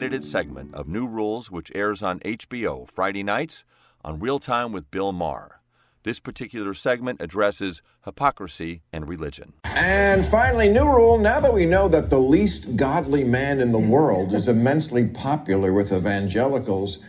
Segment 0.05 0.75
of 0.75 0.87
New 0.87 1.07
Rules, 1.07 1.49
which 1.49 1.71
airs 1.73 2.03
on 2.03 2.19
HBO 2.19 2.87
Friday 2.87 3.23
nights 3.23 3.65
on 4.03 4.19
Real 4.19 4.37
Time 4.37 4.71
with 4.71 4.91
Bill 4.91 5.11
Maher. 5.11 5.61
This 6.03 6.19
particular 6.19 6.75
segment 6.75 7.21
addresses 7.21 7.81
hypocrisy 8.03 8.83
and 8.93 9.07
religion. 9.07 9.53
And 9.63 10.23
finally, 10.27 10.69
new 10.69 10.85
rule 10.85 11.17
now 11.17 11.39
that 11.39 11.51
we 11.51 11.65
know 11.65 11.87
that 11.87 12.11
the 12.11 12.19
least 12.19 12.75
godly 12.75 13.23
man 13.23 13.59
in 13.59 13.71
the 13.71 13.79
world 13.79 14.35
is 14.35 14.47
immensely 14.47 15.07
popular 15.07 15.73
with 15.73 15.91
evangelicals, 15.91 16.99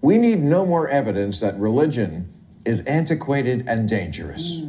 we 0.00 0.16
need 0.16 0.42
no 0.42 0.64
more 0.64 0.88
evidence 0.88 1.40
that 1.40 1.58
religion 1.58 2.32
is 2.64 2.80
antiquated 2.86 3.68
and 3.68 3.86
dangerous. 3.86 4.62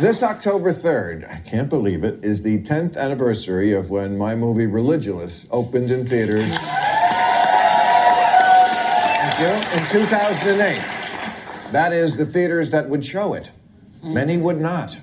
This 0.00 0.22
October 0.22 0.72
3rd, 0.72 1.28
I 1.30 1.40
can't 1.40 1.68
believe 1.68 2.04
it, 2.04 2.24
is 2.24 2.40
the 2.42 2.62
10th 2.62 2.96
anniversary 2.96 3.72
of 3.72 3.90
when 3.90 4.16
my 4.16 4.34
movie 4.34 4.66
Religulous 4.66 5.46
opened 5.50 5.90
in 5.90 6.06
theaters. 6.06 6.50
You. 9.42 9.48
In 9.48 9.84
2008. 9.88 10.80
That 11.72 11.92
is 11.92 12.16
the 12.16 12.24
theaters 12.24 12.70
that 12.70 12.88
would 12.88 13.04
show 13.04 13.34
it. 13.34 13.50
Many 14.00 14.36
would 14.36 14.60
not. 14.60 15.00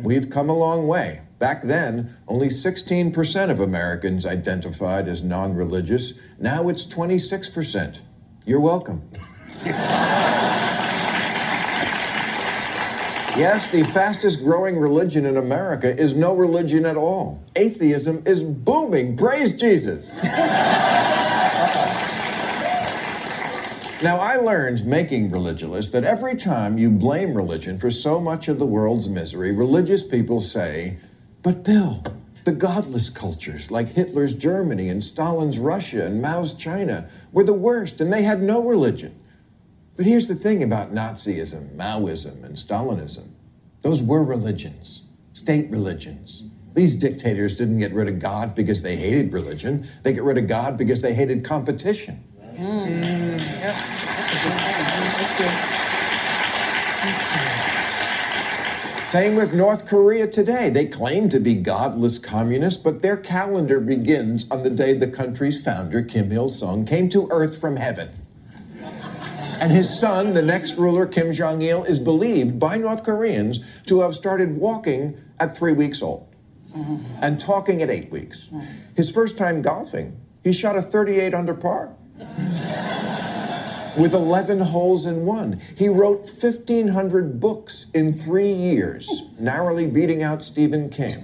We've 0.00 0.30
come 0.30 0.48
a 0.48 0.56
long 0.56 0.86
way. 0.86 1.20
Back 1.38 1.60
then, 1.60 2.16
only 2.26 2.48
16% 2.48 3.50
of 3.50 3.60
Americans 3.60 4.24
identified 4.24 5.06
as 5.06 5.22
non 5.22 5.52
religious. 5.54 6.14
Now 6.38 6.70
it's 6.70 6.86
26%. 6.86 7.98
You're 8.46 8.60
welcome. 8.60 9.02
Yes, 13.36 13.68
the 13.68 13.82
fastest 13.86 14.44
growing 14.44 14.78
religion 14.78 15.26
in 15.26 15.36
America 15.36 15.92
is 16.00 16.14
no 16.14 16.36
religion 16.36 16.86
at 16.86 16.96
all. 16.96 17.42
Atheism 17.56 18.22
is 18.24 18.44
booming. 18.44 19.16
Praise 19.16 19.56
Jesus. 19.56 20.08
now, 24.04 24.18
I 24.18 24.36
learned 24.36 24.84
making 24.84 25.30
Religulous 25.30 25.90
that 25.92 26.04
every 26.04 26.36
time 26.36 26.76
you 26.76 26.90
blame 26.90 27.34
religion 27.34 27.78
for 27.78 27.90
so 27.90 28.20
much 28.20 28.48
of 28.48 28.58
the 28.58 28.66
world's 28.66 29.08
misery, 29.08 29.50
religious 29.50 30.04
people 30.04 30.42
say, 30.42 30.98
But 31.42 31.64
Bill, 31.64 32.04
the 32.44 32.52
godless 32.52 33.08
cultures 33.08 33.70
like 33.70 33.88
Hitler's 33.88 34.34
Germany 34.34 34.90
and 34.90 35.02
Stalin's 35.02 35.58
Russia 35.58 36.04
and 36.04 36.20
Mao's 36.20 36.52
China 36.52 37.08
were 37.32 37.44
the 37.44 37.54
worst, 37.54 37.98
and 38.02 38.12
they 38.12 38.22
had 38.24 38.42
no 38.42 38.62
religion. 38.62 39.18
But 39.96 40.04
here's 40.04 40.26
the 40.26 40.34
thing 40.34 40.62
about 40.62 40.94
Nazism, 40.94 41.74
Maoism, 41.74 42.44
and 42.44 42.56
Stalinism 42.56 43.28
those 43.80 44.02
were 44.02 44.22
religions, 44.22 45.04
state 45.32 45.70
religions. 45.70 46.42
These 46.74 46.96
dictators 46.96 47.56
didn't 47.56 47.78
get 47.78 47.94
rid 47.94 48.08
of 48.08 48.18
God 48.18 48.54
because 48.54 48.82
they 48.82 48.96
hated 48.96 49.32
religion, 49.32 49.88
they 50.02 50.12
get 50.12 50.24
rid 50.24 50.36
of 50.36 50.46
God 50.46 50.76
because 50.76 51.00
they 51.00 51.14
hated 51.14 51.42
competition. 51.42 52.22
Mm. 52.56 53.40
Yep. 53.40 53.74
Same 59.06 59.36
with 59.36 59.52
North 59.52 59.86
Korea 59.86 60.26
today. 60.26 60.70
They 60.70 60.86
claim 60.86 61.28
to 61.30 61.40
be 61.40 61.54
godless 61.54 62.18
communists, 62.18 62.82
but 62.82 63.02
their 63.02 63.16
calendar 63.16 63.80
begins 63.80 64.50
on 64.50 64.62
the 64.62 64.70
day 64.70 64.96
the 64.96 65.08
country's 65.08 65.62
founder, 65.62 66.02
Kim 66.02 66.32
Il 66.32 66.48
sung, 66.48 66.84
came 66.84 67.08
to 67.10 67.28
earth 67.30 67.60
from 67.60 67.76
heaven. 67.76 68.10
And 69.60 69.72
his 69.72 69.88
son, 69.98 70.32
the 70.32 70.42
next 70.42 70.76
ruler, 70.76 71.06
Kim 71.06 71.32
Jong 71.32 71.62
il, 71.62 71.84
is 71.84 71.98
believed 71.98 72.58
by 72.58 72.76
North 72.76 73.04
Koreans 73.04 73.64
to 73.86 74.00
have 74.00 74.14
started 74.14 74.56
walking 74.56 75.16
at 75.38 75.56
three 75.56 75.72
weeks 75.72 76.02
old 76.02 76.28
mm-hmm. 76.76 77.04
and 77.20 77.40
talking 77.40 77.82
at 77.82 77.90
eight 77.90 78.10
weeks. 78.10 78.46
Mm-hmm. 78.46 78.60
His 78.94 79.10
first 79.10 79.38
time 79.38 79.62
golfing, 79.62 80.16
he 80.42 80.52
shot 80.52 80.76
a 80.76 80.82
38 80.82 81.34
under 81.34 81.54
par. 81.54 81.94
With 83.96 84.12
11 84.12 84.60
holes 84.60 85.06
in 85.06 85.24
one. 85.24 85.60
He 85.76 85.88
wrote 85.88 86.22
1,500 86.22 87.38
books 87.38 87.86
in 87.94 88.12
three 88.12 88.52
years, 88.52 89.22
narrowly 89.38 89.86
beating 89.86 90.24
out 90.24 90.42
Stephen 90.42 90.90
King. 90.90 91.20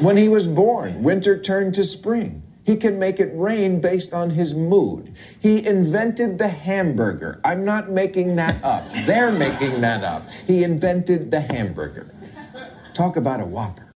when 0.00 0.16
he 0.16 0.28
was 0.28 0.46
born, 0.46 1.02
winter 1.02 1.36
turned 1.40 1.74
to 1.74 1.84
spring. 1.84 2.42
He 2.64 2.76
can 2.76 3.00
make 3.00 3.18
it 3.18 3.32
rain 3.34 3.80
based 3.80 4.14
on 4.14 4.30
his 4.30 4.54
mood. 4.54 5.14
He 5.40 5.66
invented 5.66 6.38
the 6.38 6.46
hamburger. 6.46 7.40
I'm 7.42 7.64
not 7.64 7.90
making 7.90 8.36
that 8.36 8.62
up. 8.62 8.86
They're 9.06 9.32
making 9.32 9.80
that 9.80 10.04
up. 10.04 10.28
He 10.46 10.62
invented 10.62 11.32
the 11.32 11.40
hamburger. 11.40 12.14
Talk 12.94 13.16
about 13.16 13.40
a 13.40 13.44
whopper. 13.44 13.89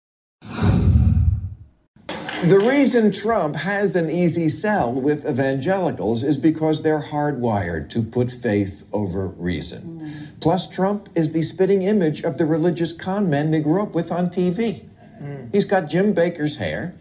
The 2.43 2.59
reason 2.61 3.11
Trump 3.11 3.57
has 3.57 3.97
an 3.97 4.11
easy 4.11 4.51
sell 4.51 4.93
with 4.93 5.27
evangelicals 5.27 6.23
is 6.23 6.37
because 6.37 6.83
they're 6.83 7.01
hardwired 7.01 7.89
to 7.91 8.03
put 8.03 8.31
faith 8.31 8.87
over 8.93 9.29
reason. 9.29 9.81
Mm. 9.83 10.41
Plus, 10.41 10.69
Trump 10.69 11.09
is 11.15 11.33
the 11.33 11.41
spitting 11.41 11.83
image 11.83 12.23
of 12.23 12.37
the 12.37 12.45
religious 12.45 12.93
con 12.93 13.31
men 13.31 13.51
they 13.51 13.61
grew 13.61 13.83
up 13.83 13.95
with 13.95 14.13
on 14.13 14.29
TV. 14.29 14.85
Mm. 15.23 15.55
He's 15.55 15.65
got 15.65 15.89
Jim 15.89 16.15
Bakker's 16.15 16.57
hair 16.57 16.95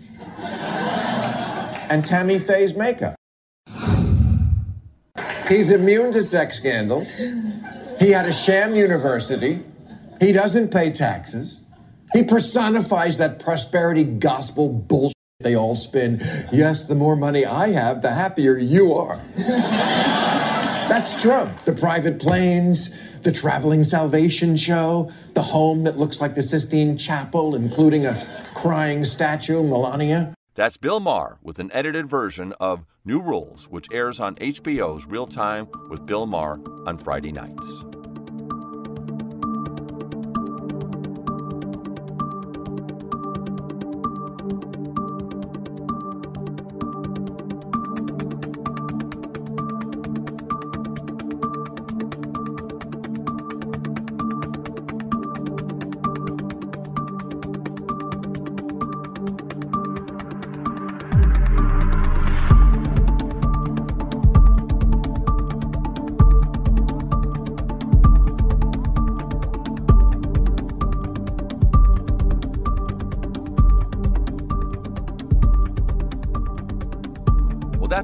and 1.89 2.05
Tammy 2.05 2.39
Faye's 2.39 2.73
makeup. 2.73 3.15
He's 5.49 5.71
immune 5.71 6.13
to 6.13 6.23
sex 6.23 6.55
scandals. 6.57 7.07
He 7.99 8.11
had 8.11 8.27
a 8.27 8.33
sham 8.33 8.75
university. 8.75 9.61
He 10.21 10.31
doesn't 10.31 10.69
pay 10.69 10.91
taxes. 10.93 11.63
He 12.13 12.23
personifies 12.23 13.17
that 13.17 13.39
prosperity 13.39 14.05
gospel 14.05 14.69
bullshit 14.69 15.12
they 15.43 15.55
all 15.55 15.75
spin. 15.75 16.19
Yes, 16.51 16.85
the 16.85 16.95
more 16.95 17.15
money 17.15 17.45
I 17.45 17.69
have, 17.69 18.01
the 18.01 18.11
happier 18.11 18.57
you 18.57 18.93
are. 18.93 19.21
That's 19.37 21.19
Trump. 21.21 21.63
The 21.65 21.73
private 21.73 22.19
planes, 22.19 22.95
the 23.21 23.31
traveling 23.31 23.83
salvation 23.83 24.55
show, 24.55 25.11
the 25.33 25.41
home 25.41 25.83
that 25.85 25.97
looks 25.97 26.21
like 26.21 26.35
the 26.35 26.43
Sistine 26.43 26.97
Chapel, 26.97 27.55
including 27.55 28.05
a 28.05 28.43
crying 28.53 29.05
statue, 29.05 29.63
Melania. 29.63 30.33
That's 30.55 30.77
Bill 30.77 30.99
Maher 30.99 31.39
with 31.41 31.57
an 31.57 31.71
edited 31.73 32.07
version 32.07 32.53
of 32.59 32.85
New 33.05 33.19
Rules, 33.19 33.67
which 33.69 33.87
airs 33.91 34.19
on 34.19 34.35
HBO's 34.35 35.05
Real 35.05 35.25
Time 35.25 35.67
with 35.89 36.05
Bill 36.05 36.25
Maher 36.25 36.59
on 36.85 36.97
Friday 36.97 37.31
nights. 37.31 37.83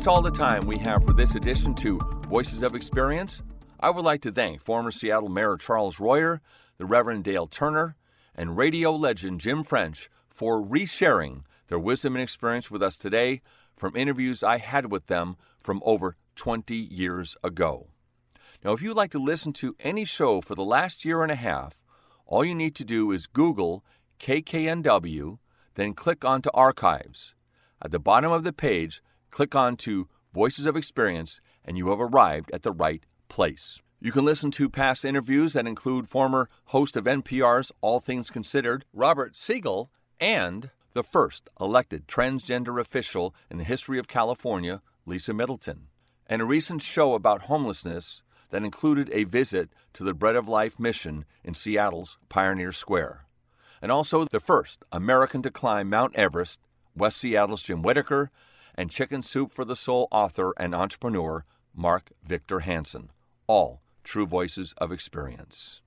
All 0.09 0.23
the 0.23 0.31
time 0.31 0.65
we 0.65 0.79
have 0.79 1.05
for 1.05 1.13
this 1.13 1.35
edition 1.35 1.75
to 1.75 1.99
Voices 2.23 2.63
of 2.63 2.73
Experience. 2.73 3.43
I 3.79 3.91
would 3.91 4.03
like 4.03 4.23
to 4.23 4.31
thank 4.31 4.59
former 4.59 4.89
Seattle 4.89 5.29
Mayor 5.29 5.55
Charles 5.55 5.99
Royer, 5.99 6.41
the 6.79 6.87
Reverend 6.87 7.23
Dale 7.23 7.45
Turner, 7.45 7.95
and 8.33 8.57
radio 8.57 8.91
legend 8.91 9.39
Jim 9.39 9.63
French 9.63 10.09
for 10.27 10.63
resharing 10.63 11.43
their 11.67 11.77
wisdom 11.77 12.15
and 12.15 12.23
experience 12.23 12.71
with 12.71 12.81
us 12.81 12.97
today 12.97 13.41
from 13.75 13.95
interviews 13.95 14.41
I 14.41 14.57
had 14.57 14.91
with 14.91 15.05
them 15.05 15.37
from 15.59 15.79
over 15.85 16.15
20 16.35 16.75
years 16.75 17.37
ago. 17.43 17.89
Now, 18.63 18.71
if 18.71 18.81
you'd 18.81 18.97
like 18.97 19.11
to 19.11 19.19
listen 19.19 19.53
to 19.53 19.75
any 19.79 20.05
show 20.05 20.41
for 20.41 20.55
the 20.55 20.65
last 20.65 21.05
year 21.05 21.21
and 21.21 21.31
a 21.31 21.35
half, 21.35 21.77
all 22.25 22.43
you 22.43 22.55
need 22.55 22.73
to 22.77 22.83
do 22.83 23.11
is 23.11 23.27
Google 23.27 23.85
KKNW, 24.19 25.37
then 25.75 25.93
click 25.93 26.25
onto 26.25 26.49
Archives. 26.55 27.35
At 27.79 27.91
the 27.91 27.99
bottom 27.99 28.31
of 28.31 28.43
the 28.43 28.51
page, 28.51 29.03
click 29.31 29.55
on 29.55 29.77
to 29.77 30.07
Voices 30.33 30.65
of 30.65 30.75
Experience, 30.75 31.41
and 31.65 31.77
you 31.77 31.89
have 31.89 31.99
arrived 31.99 32.51
at 32.51 32.63
the 32.63 32.71
right 32.71 33.03
place. 33.27 33.81
You 33.99 34.11
can 34.11 34.23
listen 34.23 34.51
to 34.51 34.69
past 34.69 35.03
interviews 35.03 35.53
that 35.53 35.67
include 35.67 36.07
former 36.07 36.49
host 36.65 36.95
of 36.95 37.03
NPR's 37.03 37.71
All 37.81 37.99
Things 37.99 38.29
Considered, 38.29 38.85
Robert 38.93 39.35
Siegel, 39.35 39.91
and 40.19 40.69
the 40.93 41.03
first 41.03 41.49
elected 41.59 42.07
transgender 42.07 42.79
official 42.79 43.35
in 43.49 43.57
the 43.57 43.63
history 43.63 43.99
of 43.99 44.07
California, 44.07 44.81
Lisa 45.05 45.33
Middleton, 45.33 45.87
and 46.27 46.41
a 46.41 46.45
recent 46.45 46.81
show 46.81 47.13
about 47.13 47.43
homelessness 47.43 48.23
that 48.51 48.63
included 48.63 49.09
a 49.11 49.25
visit 49.25 49.69
to 49.93 50.03
the 50.03 50.13
Bread 50.13 50.35
of 50.35 50.47
Life 50.47 50.79
mission 50.79 51.25
in 51.43 51.53
Seattle's 51.53 52.17
Pioneer 52.29 52.71
Square, 52.71 53.25
and 53.81 53.91
also 53.91 54.25
the 54.25 54.39
first 54.39 54.83
American 54.91 55.41
to 55.41 55.51
climb 55.51 55.89
Mount 55.89 56.15
Everest, 56.15 56.59
West 56.95 57.17
Seattle's 57.17 57.63
Jim 57.63 57.81
Whittaker, 57.81 58.31
and 58.79 58.89
Chicken 58.89 59.21
Soup 59.21 59.51
for 59.51 59.65
the 59.65 59.75
Soul 59.75 60.07
author 60.09 60.53
and 60.55 60.73
entrepreneur 60.73 61.43
Mark 61.75 62.13
Victor 62.23 62.61
Hansen, 62.61 63.09
all 63.45 63.81
true 64.05 64.25
voices 64.25 64.73
of 64.77 64.89
experience. 64.89 65.81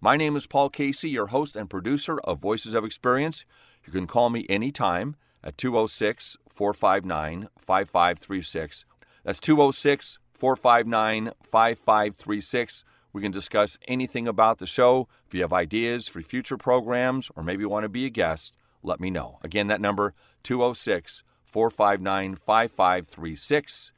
My 0.00 0.16
name 0.16 0.36
is 0.36 0.46
Paul 0.46 0.70
Casey, 0.70 1.10
your 1.10 1.26
host 1.26 1.56
and 1.56 1.68
producer 1.68 2.20
of 2.20 2.38
Voices 2.38 2.72
of 2.72 2.84
Experience. 2.84 3.44
You 3.84 3.92
can 3.92 4.06
call 4.06 4.30
me 4.30 4.46
anytime 4.48 5.16
at 5.42 5.58
206 5.58 6.36
459 6.48 7.48
5536. 7.58 8.84
That's 9.24 9.40
206 9.40 10.20
459 10.34 11.32
5536. 11.42 12.84
We 13.12 13.22
can 13.22 13.32
discuss 13.32 13.76
anything 13.88 14.28
about 14.28 14.58
the 14.58 14.68
show. 14.68 15.08
If 15.26 15.34
you 15.34 15.40
have 15.40 15.52
ideas 15.52 16.06
for 16.06 16.22
future 16.22 16.58
programs 16.58 17.28
or 17.34 17.42
maybe 17.42 17.64
want 17.64 17.82
to 17.82 17.88
be 17.88 18.06
a 18.06 18.10
guest, 18.10 18.56
let 18.84 19.00
me 19.00 19.10
know. 19.10 19.40
Again, 19.42 19.66
that 19.66 19.80
number 19.80 20.14
206 20.44 21.24
459 21.54 22.34
5536. 22.34 23.92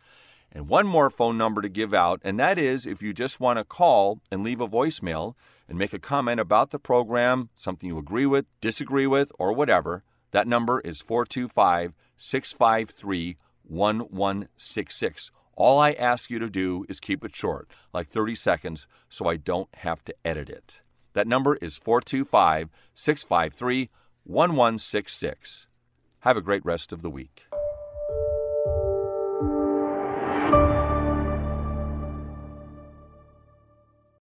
And 0.53 0.69
one 0.69 0.87
more 0.87 1.09
phone 1.09 1.38
number 1.38 1.62
to 1.62 1.71
give 1.71 1.95
out, 1.95 2.21
and 2.23 2.38
that 2.38 2.59
is 2.59 2.85
if 2.85 3.03
you 3.03 3.14
just 3.14 3.40
want 3.40 3.59
to 3.59 3.64
call 3.64 4.21
and 4.31 4.45
leave 4.45 4.61
a 4.61 4.69
voicemail 4.69 5.37
and 5.66 5.79
make 5.79 5.95
a 5.95 5.99
comment 5.99 6.38
about 6.38 6.71
the 6.71 6.79
program, 6.79 7.49
something 7.57 7.88
you 7.88 7.97
agree 7.97 8.27
with, 8.27 8.45
disagree 8.61 9.07
with, 9.07 9.33
or 9.38 9.55
whatever, 9.55 10.05
that 10.33 10.47
number 10.47 10.81
is 10.81 11.01
425 11.01 11.95
653 12.19 13.38
1166. 13.62 15.31
All 15.55 15.81
I 15.81 15.92
ask 15.92 16.29
you 16.29 16.38
to 16.38 16.51
do 16.51 16.85
is 16.90 17.01
keep 17.01 17.25
it 17.25 17.35
short, 17.35 17.71
like 17.95 18.07
30 18.07 18.35
seconds, 18.35 18.87
so 19.09 19.29
I 19.31 19.38
don't 19.38 19.75
have 19.77 20.05
to 20.05 20.14
edit 20.27 20.51
it. 20.51 20.83
That 21.14 21.27
number 21.27 21.57
is 21.57 21.79
425 21.79 22.69
653 22.92 23.88
1166. 24.25 25.69
Have 26.27 26.37
a 26.37 26.42
great 26.42 26.64
rest 26.64 26.92
of 26.92 27.03
the 27.03 27.11
week. 27.11 27.45
Thank 28.09 28.19
you. 28.19 28.45